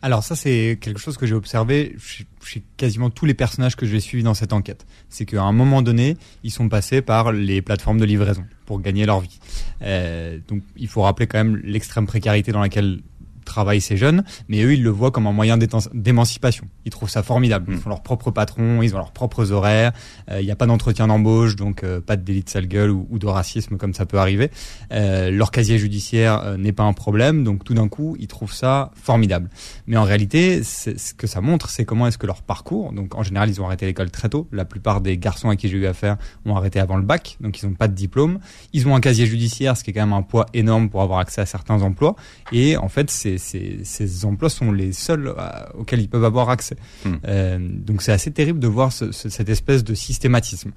[0.02, 1.96] Alors ça, c'est quelque chose que j'ai observé
[2.44, 4.86] chez, quasiment tous les personnages que j'ai suivis dans cette enquête.
[5.10, 9.06] C'est qu'à un moment donné, ils sont passés par les plateformes de livraison pour gagner
[9.06, 9.40] leur vie.
[9.82, 13.02] Euh, donc il faut rappeler quand même l'extrême précarité dans laquelle
[13.46, 16.68] travaillent ces jeunes, mais eux, ils le voient comme un moyen d'émancipation.
[16.86, 17.66] Ils trouvent ça formidable.
[17.70, 17.80] Ils mm.
[17.80, 19.94] font leur propre patron, ils ont leurs propres horaires.
[20.30, 22.92] Euh, il n'y a pas d'entretien d'embauche, donc euh, pas de délit de sale gueule
[22.92, 24.52] ou, de racisme comme ça peut arriver.
[24.92, 28.92] Euh, leur casier judiciaire n'est pas un problème, donc tout d'un coup, ils trouvent ça
[29.02, 29.50] formidable.
[29.88, 32.92] Mais en réalité, ce que ça montre, c'est comment est-ce que leur parcours.
[32.92, 34.48] Donc en général, ils ont arrêté l'école très tôt.
[34.52, 37.62] La plupart des garçons à qui j'ai eu affaire ont arrêté avant le bac, donc
[37.62, 38.40] ils n'ont pas de diplôme.
[38.74, 41.20] Ils ont un casier judiciaire, ce qui est quand même un poids énorme pour avoir
[41.20, 42.16] accès à certains emplois.
[42.52, 46.76] Et en fait, c'est ces, emplois sont les seuls euh, auxquels ils peuvent avoir accès.
[47.06, 47.16] Hmm.
[47.28, 50.72] Euh, donc c'est assez terrible de voir cette espèce de systématisme.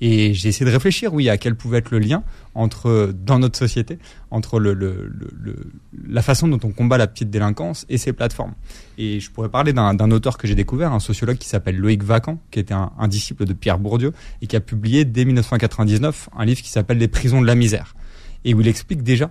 [0.00, 2.22] Et j'ai essayé de réfléchir, oui, à quel pouvait être le lien
[2.54, 3.98] entre dans notre société
[4.30, 5.10] entre le,
[6.06, 8.52] la façon dont on combat la petite délinquance et ces plateformes.
[8.98, 12.38] Et je pourrais parler d'un auteur que j'ai découvert, un sociologue qui s'appelle Loïc Vacan,
[12.50, 16.44] qui était un, un, disciple de Pierre Bourdieu et qui a publié dès 1999 un
[16.44, 17.94] livre qui s'appelle Les prisons de la misère
[18.44, 19.30] et où il explique déjà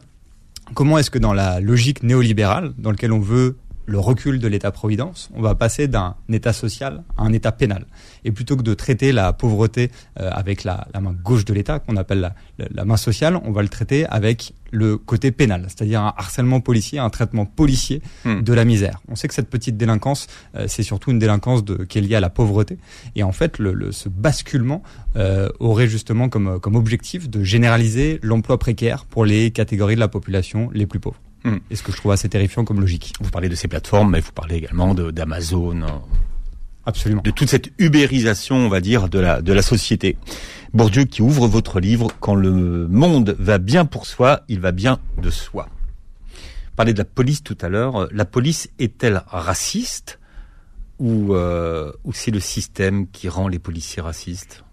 [0.74, 5.30] comment est-ce que dans la logique néolibérale, dans laquelle on veut le recul de l'État-providence,
[5.36, 7.86] on va passer d'un État social à un État pénal.
[8.24, 11.96] Et plutôt que de traiter la pauvreté euh, avec la, main gauche de l'État, qu'on
[11.96, 16.60] appelle la, main sociale, on va le traiter avec le côté pénal, c'est-à-dire un harcèlement
[16.60, 18.42] policier, un traitement policier hmm.
[18.42, 19.02] de la misère.
[19.08, 22.16] On sait que cette petite délinquance, euh, c'est surtout une délinquance de, qui est liée
[22.16, 22.78] à la pauvreté.
[23.16, 24.84] Et en fait, le, ce basculement
[25.16, 30.08] euh, aurait justement comme, comme objectif de généraliser l'emploi précaire pour les catégories de la
[30.08, 31.20] population les plus pauvres.
[31.46, 31.58] Hmm.
[31.70, 33.14] Et ce que je trouve assez terrifiant comme logique.
[33.22, 35.84] Vous parlez de ces plateformes, mais vous parlez également d'Amazon.
[35.84, 35.88] Euh,
[36.88, 37.22] Absolument.
[37.22, 40.18] De toute cette ubérisation, on va dire, de la, de la société.
[40.74, 45.00] Bourdieu qui ouvre votre livre, quand le monde va bien pour soi, il va bien
[45.22, 45.70] de soi.
[46.32, 48.08] Vous parlez de la police tout à l'heure.
[48.12, 50.20] La police est-elle raciste
[50.98, 54.64] ou, euh, ou c'est le système qui rend les policiers racistes?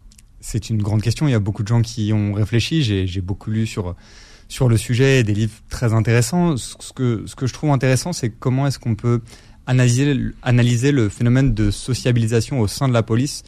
[0.40, 1.28] C'est une grande question.
[1.28, 2.82] Il y a beaucoup de gens qui ont réfléchi.
[2.82, 3.94] J'ai beaucoup lu sur
[4.52, 6.58] sur le sujet, des livres très intéressants.
[6.58, 9.22] Ce que, ce que je trouve intéressant, c'est comment est-ce qu'on peut
[9.66, 13.44] analyser, analyser le phénomène de sociabilisation au sein de la police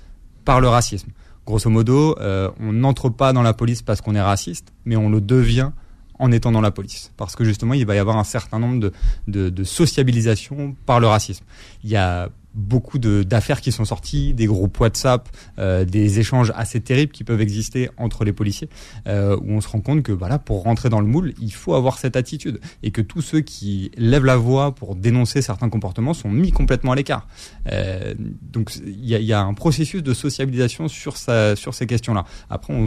[0.46, 1.10] par le racisme.
[1.44, 5.10] Grosso modo, euh, on n'entre pas dans la police parce qu'on est raciste, mais on
[5.10, 5.72] le devient
[6.18, 7.12] en étant dans la police.
[7.18, 8.92] Parce que justement, il va y avoir un certain nombre de,
[9.28, 11.44] de, de sociabilisation par le racisme.
[11.82, 16.80] Il y a beaucoup d'affaires qui sont sorties, des groupes WhatsApp, euh, des échanges assez
[16.80, 18.68] terribles qui peuvent exister entre les policiers,
[19.08, 21.74] euh, où on se rend compte que voilà, pour rentrer dans le moule, il faut
[21.74, 26.14] avoir cette attitude et que tous ceux qui lèvent la voix pour dénoncer certains comportements
[26.14, 27.26] sont mis complètement à l'écart.
[27.70, 31.86] Euh, donc il y a, y a, un processus de sociabilisation sur ça, sur ces
[31.86, 32.24] questions-là.
[32.50, 32.86] Après, on,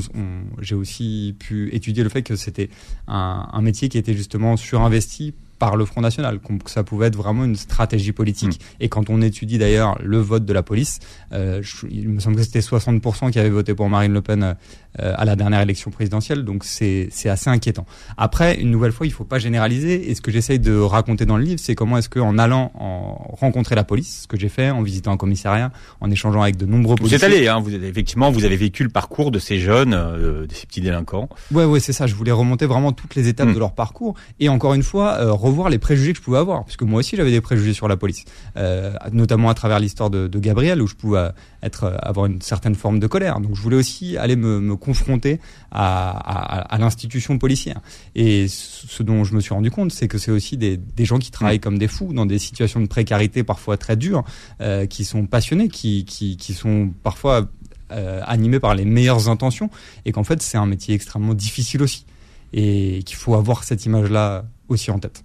[0.59, 2.69] j'ai aussi pu étudier le fait que c'était
[3.07, 7.15] un, un métier qui était justement surinvesti par le Front National, que ça pouvait être
[7.15, 8.59] vraiment une stratégie politique.
[8.59, 8.83] Mm.
[8.83, 10.99] Et quand on étudie d'ailleurs le vote de la police,
[11.33, 14.55] euh, il me semble que c'était 60% qui avaient voté pour Marine Le Pen
[14.99, 17.85] euh, à la dernière élection présidentielle, donc c'est assez inquiétant.
[18.17, 21.37] Après, une nouvelle fois, il faut pas généraliser, et ce que j'essaye de raconter dans
[21.37, 24.71] le livre, c'est comment est-ce qu'en allant en rencontrer la police, ce que j'ai fait,
[24.71, 27.17] en visitant un commissariat, en échangeant avec de nombreux policiers...
[27.19, 29.93] Vous êtes allé, hein, vous avez, effectivement, vous avez vécu le parcours de ces jeunes,
[29.93, 31.29] euh, de ces petits délinquants.
[31.51, 33.53] Ouais, ouais, c'est ça, je voulais remonter vraiment toutes les étapes mm.
[33.53, 35.17] de leur parcours, et encore une fois,
[35.47, 37.97] revoir les préjugés que je pouvais avoir, puisque moi aussi j'avais des préjugés sur la
[37.97, 41.29] police, euh, notamment à travers l'histoire de, de, Gabriel, où je pouvais
[41.63, 43.39] être euh, avoir une certaine forme de colère.
[43.39, 45.39] Donc je voulais aussi aller me, me confronter
[45.71, 47.81] à, à, à l'institution policière.
[48.15, 51.19] Et ce dont je me suis rendu compte, c'est que c'est aussi des, des, gens
[51.19, 54.23] qui travaillent comme des fous dans des situations de précarité parfois très dures,
[54.61, 57.47] euh, qui sont passionnés, qui, qui, qui sont parfois
[57.91, 59.69] euh, animés par les meilleures intentions,
[60.05, 62.05] et qu'en fait c'est un métier extrêmement difficile aussi,
[62.51, 65.23] et qu'il faut avoir cette image-là aussi en tête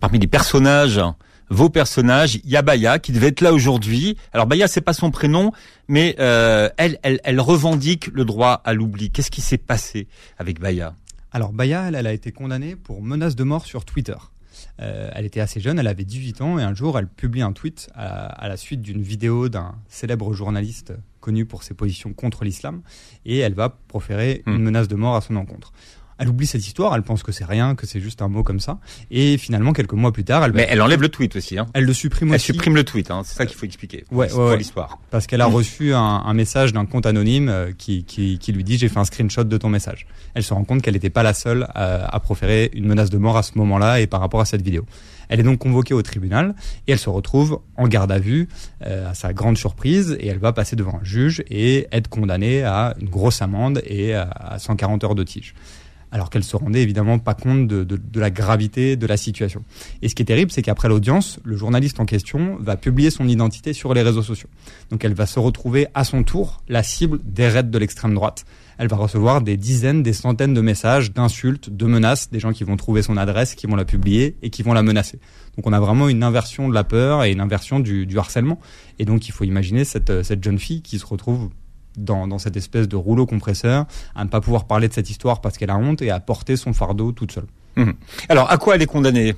[0.00, 1.00] parmi les personnages,
[1.50, 4.16] vos personnages, il y a Baya qui devait être là aujourd'hui.
[4.32, 5.52] Alors Baya, c'est pas son prénom,
[5.88, 9.10] mais euh, elle, elle, elle revendique le droit à l'oubli.
[9.10, 10.06] Qu'est-ce qui s'est passé
[10.38, 10.94] avec Baya?
[11.32, 14.16] Alors Baya, elle, elle, a été condamnée pour menace de mort sur Twitter.
[14.80, 17.52] Euh, elle était assez jeune, elle avait 18 ans, et un jour, elle publie un
[17.52, 22.44] tweet à, à la suite d'une vidéo d'un célèbre journaliste connu pour ses positions contre
[22.44, 22.82] l'islam,
[23.26, 24.62] et elle va proférer une hmm.
[24.62, 25.72] menace de mort à son encontre.
[26.20, 28.60] Elle oublie cette histoire, elle pense que c'est rien, que c'est juste un mot comme
[28.60, 28.78] ça.
[29.10, 31.58] Et finalement, quelques mois plus tard, elle Mais elle enlève le tweet aussi.
[31.58, 31.66] Hein.
[31.72, 32.52] Elle le supprime elle aussi.
[32.52, 33.22] supprime le tweet, hein.
[33.24, 34.04] c'est ça qu'il faut expliquer.
[34.12, 34.98] Ouais, pour ouais, l'histoire.
[35.10, 38.64] Parce qu'elle a reçu un, un message d'un compte anonyme euh, qui, qui, qui lui
[38.64, 40.06] dit j'ai fait un screenshot de ton message.
[40.34, 43.16] Elle se rend compte qu'elle n'était pas la seule à, à proférer une menace de
[43.16, 44.84] mort à ce moment-là et par rapport à cette vidéo.
[45.30, 46.54] Elle est donc convoquée au tribunal
[46.86, 48.48] et elle se retrouve en garde à vue
[48.84, 52.62] euh, à sa grande surprise et elle va passer devant un juge et être condamnée
[52.62, 55.54] à une grosse amende et à, à 140 heures de tige
[56.12, 59.62] alors qu'elle se rendait évidemment pas compte de, de, de, la gravité de la situation.
[60.02, 63.28] Et ce qui est terrible, c'est qu'après l'audience, le journaliste en question va publier son
[63.28, 64.48] identité sur les réseaux sociaux.
[64.90, 68.44] Donc elle va se retrouver à son tour la cible des raids de l'extrême droite.
[68.78, 72.64] Elle va recevoir des dizaines, des centaines de messages, d'insultes, de menaces, des gens qui
[72.64, 75.18] vont trouver son adresse, qui vont la publier et qui vont la menacer.
[75.56, 78.58] Donc on a vraiment une inversion de la peur et une inversion du, du harcèlement.
[78.98, 81.50] Et donc il faut imaginer cette, cette jeune fille qui se retrouve
[82.04, 85.40] dans, dans, cette espèce de rouleau compresseur, à ne pas pouvoir parler de cette histoire
[85.40, 87.46] parce qu'elle a honte et à porter son fardeau toute seule.
[87.76, 87.90] Mmh.
[88.28, 89.34] Alors, à quoi elle est condamnée?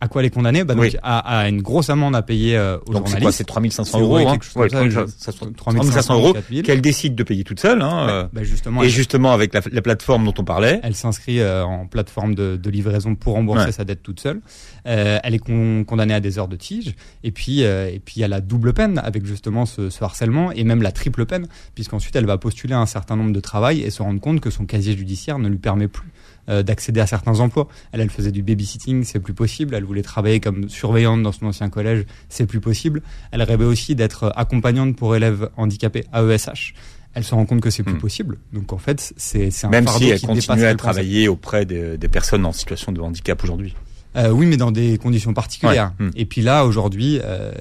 [0.00, 0.96] À quoi elle est condamnée bah donc oui.
[1.02, 3.38] à, à, une grosse amende à payer euh, aux donc journalistes.
[3.38, 4.38] c'est 3500 euros, hein.
[4.56, 6.34] ouais, 3500 euros
[6.64, 7.82] qu'elle décide de payer toute seule.
[7.82, 10.80] Hein, bah, bah justement, et elle, justement avec la, la, plateforme dont on parlait.
[10.82, 13.72] Elle s'inscrit euh, en plateforme de, de, livraison pour rembourser ouais.
[13.72, 14.40] sa dette toute seule.
[14.86, 16.94] Euh, elle est con, condamnée à des heures de tige.
[17.24, 20.04] Et puis, euh, et puis il y a la double peine avec justement ce, ce
[20.04, 23.80] harcèlement et même la triple peine, puisqu'ensuite elle va postuler un certain nombre de travail
[23.80, 26.08] et se rendre compte que son casier judiciaire ne lui permet plus
[26.48, 27.68] euh, d'accéder à certains emplois.
[27.92, 29.74] Elle, elle faisait du babysitting, c'est plus possible.
[29.74, 33.02] Elle voulait travailler comme surveillante dans son ancien collège, c'est plus possible.
[33.32, 36.74] Elle rêvait aussi d'être accompagnante pour élèves handicapés AESH.
[37.14, 37.98] Elle se rend compte que c'est plus mmh.
[37.98, 38.38] possible.
[38.52, 41.96] Donc en fait, c'est un même fardeau si elle qui continue à travailler auprès des,
[41.96, 43.74] des, personnes en situation de handicap aujourd'hui.
[44.16, 45.94] Euh, oui, mais dans des conditions particulières.
[45.98, 46.06] Ouais.
[46.06, 46.10] Mmh.
[46.16, 47.52] Et puis là, aujourd'hui, euh,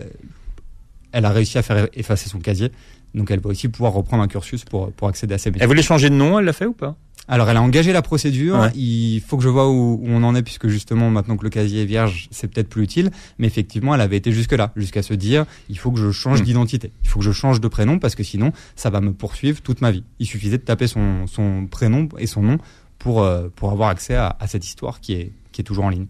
[1.12, 2.72] elle a réussi à faire effacer son casier.
[3.16, 5.64] Donc elle va aussi pouvoir reprendre un cursus pour, pour accéder à ces métiers.
[5.64, 6.96] Elle voulait changer de nom, elle l'a fait ou pas?
[7.28, 8.58] Alors, elle a engagé la procédure.
[8.58, 8.72] Ouais.
[8.76, 11.50] Il faut que je vois où, où, on en est, puisque justement, maintenant que le
[11.50, 13.12] casier est vierge, c'est peut-être plus utile.
[13.38, 16.46] Mais effectivement, elle avait été jusque-là, jusqu'à se dire, il faut que je change Mmh.
[16.46, 16.92] d'identité.
[17.04, 19.82] Il faut que je change de prénom, parce que sinon, ça va me poursuivre toute
[19.82, 20.04] ma vie.
[20.20, 22.58] Il suffisait de taper son, son prénom et son nom
[23.00, 25.90] pour, euh, pour avoir accès à, à cette histoire qui est, qui est toujours en
[25.90, 26.08] ligne.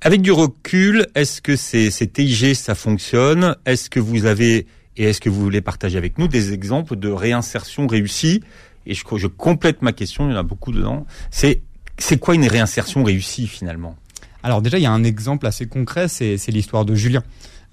[0.00, 3.56] Avec du recul, est-ce que ces, ces TIG, ça fonctionne?
[3.64, 7.08] Est-ce que vous avez, et est-ce que vous voulez partager avec nous des exemples de
[7.08, 8.42] réinsertion réussie?
[8.86, 11.62] Et je, je, complète ma question, il y en a beaucoup dedans, c'est
[11.98, 13.96] c'est quoi une réinsertion réussie finalement?
[14.42, 17.22] Alors déjà, il y a un exemple assez concret, c'est l'histoire de Julien.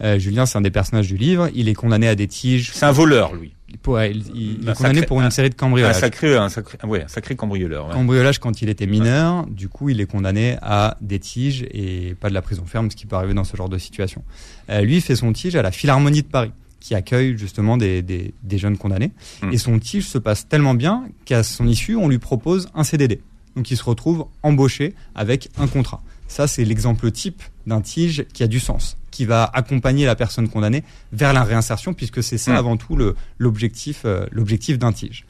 [0.03, 1.49] Euh, Julien, c'est un des personnages du livre.
[1.53, 2.71] Il est condamné à des tiges.
[2.73, 3.53] C'est un voleur, lui.
[3.87, 5.95] Ouais, il, est condamné sacré, pour une série de cambriolages.
[5.95, 7.87] Un sacré, un sacré, ouais, un sacré cambrioleur.
[7.87, 7.93] Ouais.
[7.93, 9.45] Cambriolage quand il était mineur.
[9.47, 12.95] Du coup, il est condamné à des tiges et pas de la prison ferme, ce
[12.95, 14.23] qui peut arriver dans ce genre de situation.
[14.69, 18.01] Euh, lui, il fait son tige à la Philharmonie de Paris qui accueille justement des,
[18.01, 19.11] des, des jeunes condamnés.
[19.41, 19.53] Mmh.
[19.53, 23.21] Et son tige se passe tellement bien qu'à son issue, on lui propose un CDD.
[23.55, 26.03] Donc il se retrouve embauché avec un contrat.
[26.27, 30.47] Ça, c'est l'exemple type d'un tige qui a du sens, qui va accompagner la personne
[30.49, 32.55] condamnée vers la réinsertion, puisque c'est ça mmh.
[32.55, 32.97] avant tout
[33.37, 35.25] l'objectif euh, l'objectif d'un tige.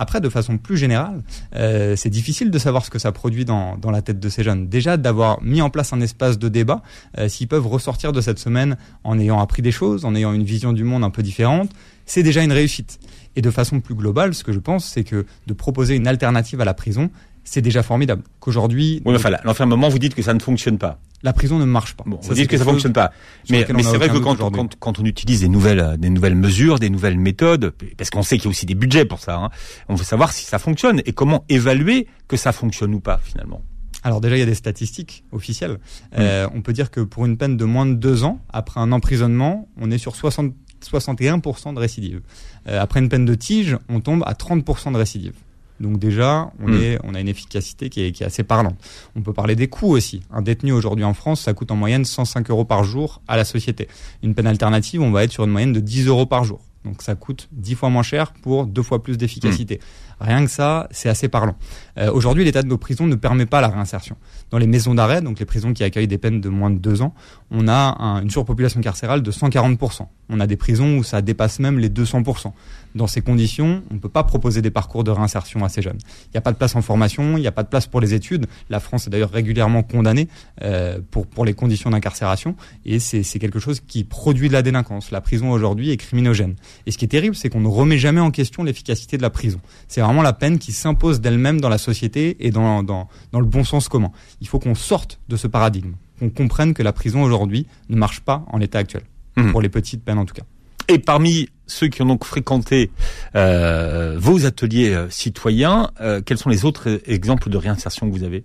[0.00, 1.22] Après, de façon plus générale,
[1.54, 4.42] euh, c'est difficile de savoir ce que ça produit dans, dans la tête de ces
[4.42, 4.66] jeunes.
[4.66, 6.80] Déjà, d'avoir mis en place un espace de débat,
[7.18, 10.42] euh, s'ils peuvent ressortir de cette semaine en ayant appris des choses, en ayant une
[10.42, 11.68] vision du monde un peu différente,
[12.06, 12.98] c'est déjà une réussite.
[13.36, 16.62] Et de façon plus globale, ce que je pense, c'est que de proposer une alternative
[16.62, 17.10] à la prison,
[17.44, 18.22] c'est déjà formidable.
[18.38, 20.98] Qu'aujourd'hui, oui, enfin, l'enfermement, vous dites que ça ne fonctionne pas.
[21.22, 22.04] La prison ne marche pas.
[22.06, 23.12] Bon, vous dites que ça fonctionne pas.
[23.50, 26.78] Mais, mais c'est vrai que quand, quand, quand, on utilise des nouvelles, des nouvelles mesures,
[26.78, 29.50] des nouvelles méthodes, parce qu'on sait qu'il y a aussi des budgets pour ça, hein,
[29.88, 33.62] on veut savoir si ça fonctionne et comment évaluer que ça fonctionne ou pas finalement.
[34.02, 35.72] Alors déjà, il y a des statistiques officielles.
[35.72, 36.16] Mmh.
[36.18, 38.92] Euh, on peut dire que pour une peine de moins de deux ans, après un
[38.92, 42.22] emprisonnement, on est sur 60, 61% de récidive.
[42.66, 45.34] Euh, après une peine de tige, on tombe à 30% de récidive.
[45.80, 46.74] Donc déjà, on, Mm.
[46.82, 48.76] est, on a une efficacité qui est, qui est assez parlante.
[49.16, 50.22] On peut parler des coûts aussi.
[50.30, 53.44] Un détenu aujourd'hui en France, ça coûte en moyenne 105 euros par jour à la
[53.44, 53.88] société.
[54.22, 56.60] Une peine alternative, on va être sur une moyenne de 10 euros par jour.
[56.84, 59.80] Donc ça coûte 10 fois moins cher pour deux fois plus d'efficacité.
[60.18, 61.54] Rien que ça, c'est assez parlant.
[61.98, 64.16] Euh, Aujourd'hui, l'état de nos prisons ne permet pas la réinsertion.
[64.50, 67.00] Dans les maisons d'arrêt, donc les prisons qui accueillent des peines de moins de deux
[67.02, 67.14] ans,
[67.50, 70.08] on a un- une surpopulation carcérale de 140%.
[70.30, 72.54] On a des prisons où ça dépasse même les 200%.
[72.94, 75.98] Dans ces conditions, on ne peut pas proposer des parcours de réinsertion à ces jeunes.
[76.26, 78.00] Il n'y a pas de place en formation, il n'y a pas de place pour
[78.00, 78.46] les études.
[78.68, 80.28] La France est d'ailleurs régulièrement condamnée
[80.62, 84.62] euh, pour, pour les conditions d'incarcération et c'est c'est quelque chose qui produit de la
[84.62, 85.10] délinquance.
[85.10, 86.56] La prison aujourd'hui est criminogène.
[86.86, 89.30] Et ce qui est terrible, c'est qu'on ne remet jamais en question l'efficacité de la
[89.30, 89.60] prison.
[89.88, 93.46] C'est vraiment la peine qui s'impose d'elle-même dans la société et dans, dans, dans le
[93.46, 94.10] bon sens commun.
[94.40, 98.20] Il faut qu'on sorte de ce paradigme, qu'on comprenne que la prison aujourd'hui ne marche
[98.20, 99.02] pas en l'état actuel,
[99.36, 99.52] Mhm.
[99.52, 100.42] pour les petites peines en tout cas.
[100.90, 102.90] Et parmi ceux qui ont donc fréquenté
[103.36, 108.24] euh, vos ateliers euh, citoyens, euh, quels sont les autres exemples de réinsertion que vous
[108.24, 108.42] avez?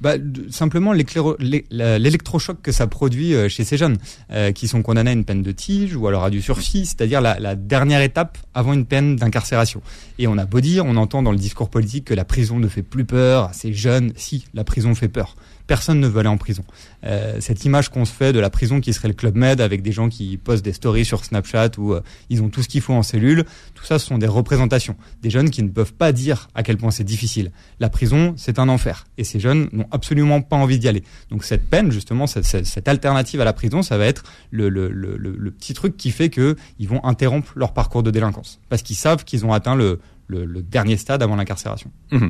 [0.00, 0.14] Bah,
[0.50, 3.98] simplement l'électrochoc que ça produit chez ces jeunes
[4.54, 7.54] qui sont condamnés à une peine de tige ou alors à du sursis, c'est-à-dire la,
[7.54, 9.82] dernière étape avant une peine d'incarcération.
[10.18, 12.66] Et on a beau dire, on entend dans le discours politique que la prison ne
[12.66, 14.12] fait plus peur à ces jeunes.
[14.16, 15.36] Si, la prison fait peur
[15.66, 16.64] personne ne veut aller en prison.
[17.04, 19.82] Euh, cette image qu'on se fait de la prison qui serait le club med avec
[19.82, 22.80] des gens qui postent des stories sur Snapchat où euh, ils ont tout ce qu'il
[22.80, 23.44] faut en cellule,
[23.74, 26.76] tout ça ce sont des représentations, des jeunes qui ne peuvent pas dire à quel
[26.76, 27.50] point c'est difficile.
[27.80, 31.02] La prison, c'est un enfer et ces jeunes n'ont absolument pas envie d'y aller.
[31.30, 34.70] Donc cette peine, justement, cette, alternative à la prison, ça va être le,
[35.50, 39.24] petit truc qui fait que ils vont interrompre leur parcours de délinquance parce qu'ils savent
[39.24, 41.90] qu'ils ont atteint le, dernier stade avant l'incarcération.
[42.10, 42.28] Mmh.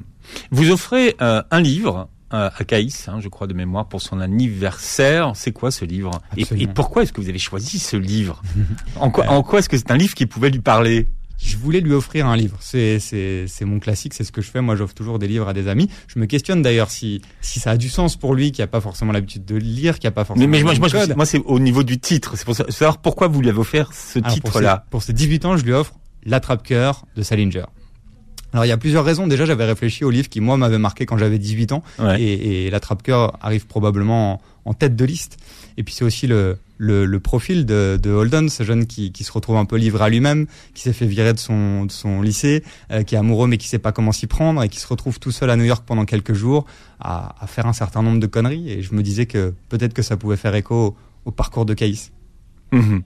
[0.50, 5.32] Vous offrez euh, un livre à Caïs, hein, je crois de mémoire, pour son anniversaire.
[5.34, 6.20] C'est quoi ce livre?
[6.36, 8.42] Et, pourquoi est-ce que vous avez choisi ce livre?
[8.96, 11.08] En quoi, en quoi est-ce que c'est un livre qui pouvait lui parler?
[11.38, 12.56] Je voulais lui offrir un livre.
[12.60, 14.60] C'est c'est c'est mon classique, c'est ce que je fais.
[14.60, 15.90] Moi, j'offre toujours des livres à des amis.
[16.06, 18.80] Je me questionne d'ailleurs si si ça a du sens pour lui qui a pas
[18.80, 20.48] forcément l'habitude de lire, qui a pas forcément.
[20.48, 22.36] Mais, moi, moi, moi c'est au niveau du titre.
[22.36, 24.86] C'est pour savoir pourquoi vous lui avez offert ce titre-là.
[24.90, 27.64] Pour, ses 18 ans, je lui offre L'attrape-cœur de Salinger.
[28.54, 29.26] Alors il y a plusieurs raisons.
[29.26, 31.82] Déjà, j'avais réfléchi au livre qui moi m'avait marqué quand j'avais 18 ans,
[32.16, 35.38] et, et l'attrape-cœur arrive probablement en, tête de liste.
[35.76, 39.32] Et puis c'est aussi le, le, profil de, de, Holden, ce jeune qui, qui se
[39.32, 42.62] retrouve un peu livré à lui-même, qui s'est fait virer de son, de son lycée,
[42.92, 45.18] euh, qui est amoureux mais qui sait pas comment s'y prendre, et qui se retrouve
[45.18, 46.64] tout seul à New York pendant quelques jours
[47.00, 48.70] à, à faire un certain nombre de conneries.
[48.70, 52.12] Et je me disais que peut-être que ça pouvait faire écho au, parcours de Caïs.
[52.72, 53.02] Mhm.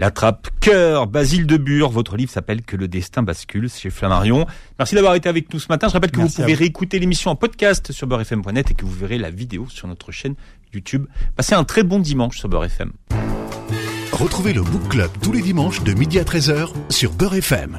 [0.00, 1.90] L'attrape cœur, Basile de Bure.
[1.90, 4.46] Votre livre s'appelle Que le destin bascule chez Flammarion.
[4.78, 5.88] Merci d'avoir été avec nous ce matin.
[5.88, 9.18] Je rappelle que vous pouvez réécouter l'émission en podcast sur beurrefm.net et que vous verrez
[9.18, 10.36] la vidéo sur notre chaîne
[10.72, 11.04] YouTube.
[11.36, 12.92] Passez un très bon dimanche sur Beurre FM.
[14.12, 17.78] Retrouvez le Book Club tous les dimanches de midi à 13h sur Beurre FM.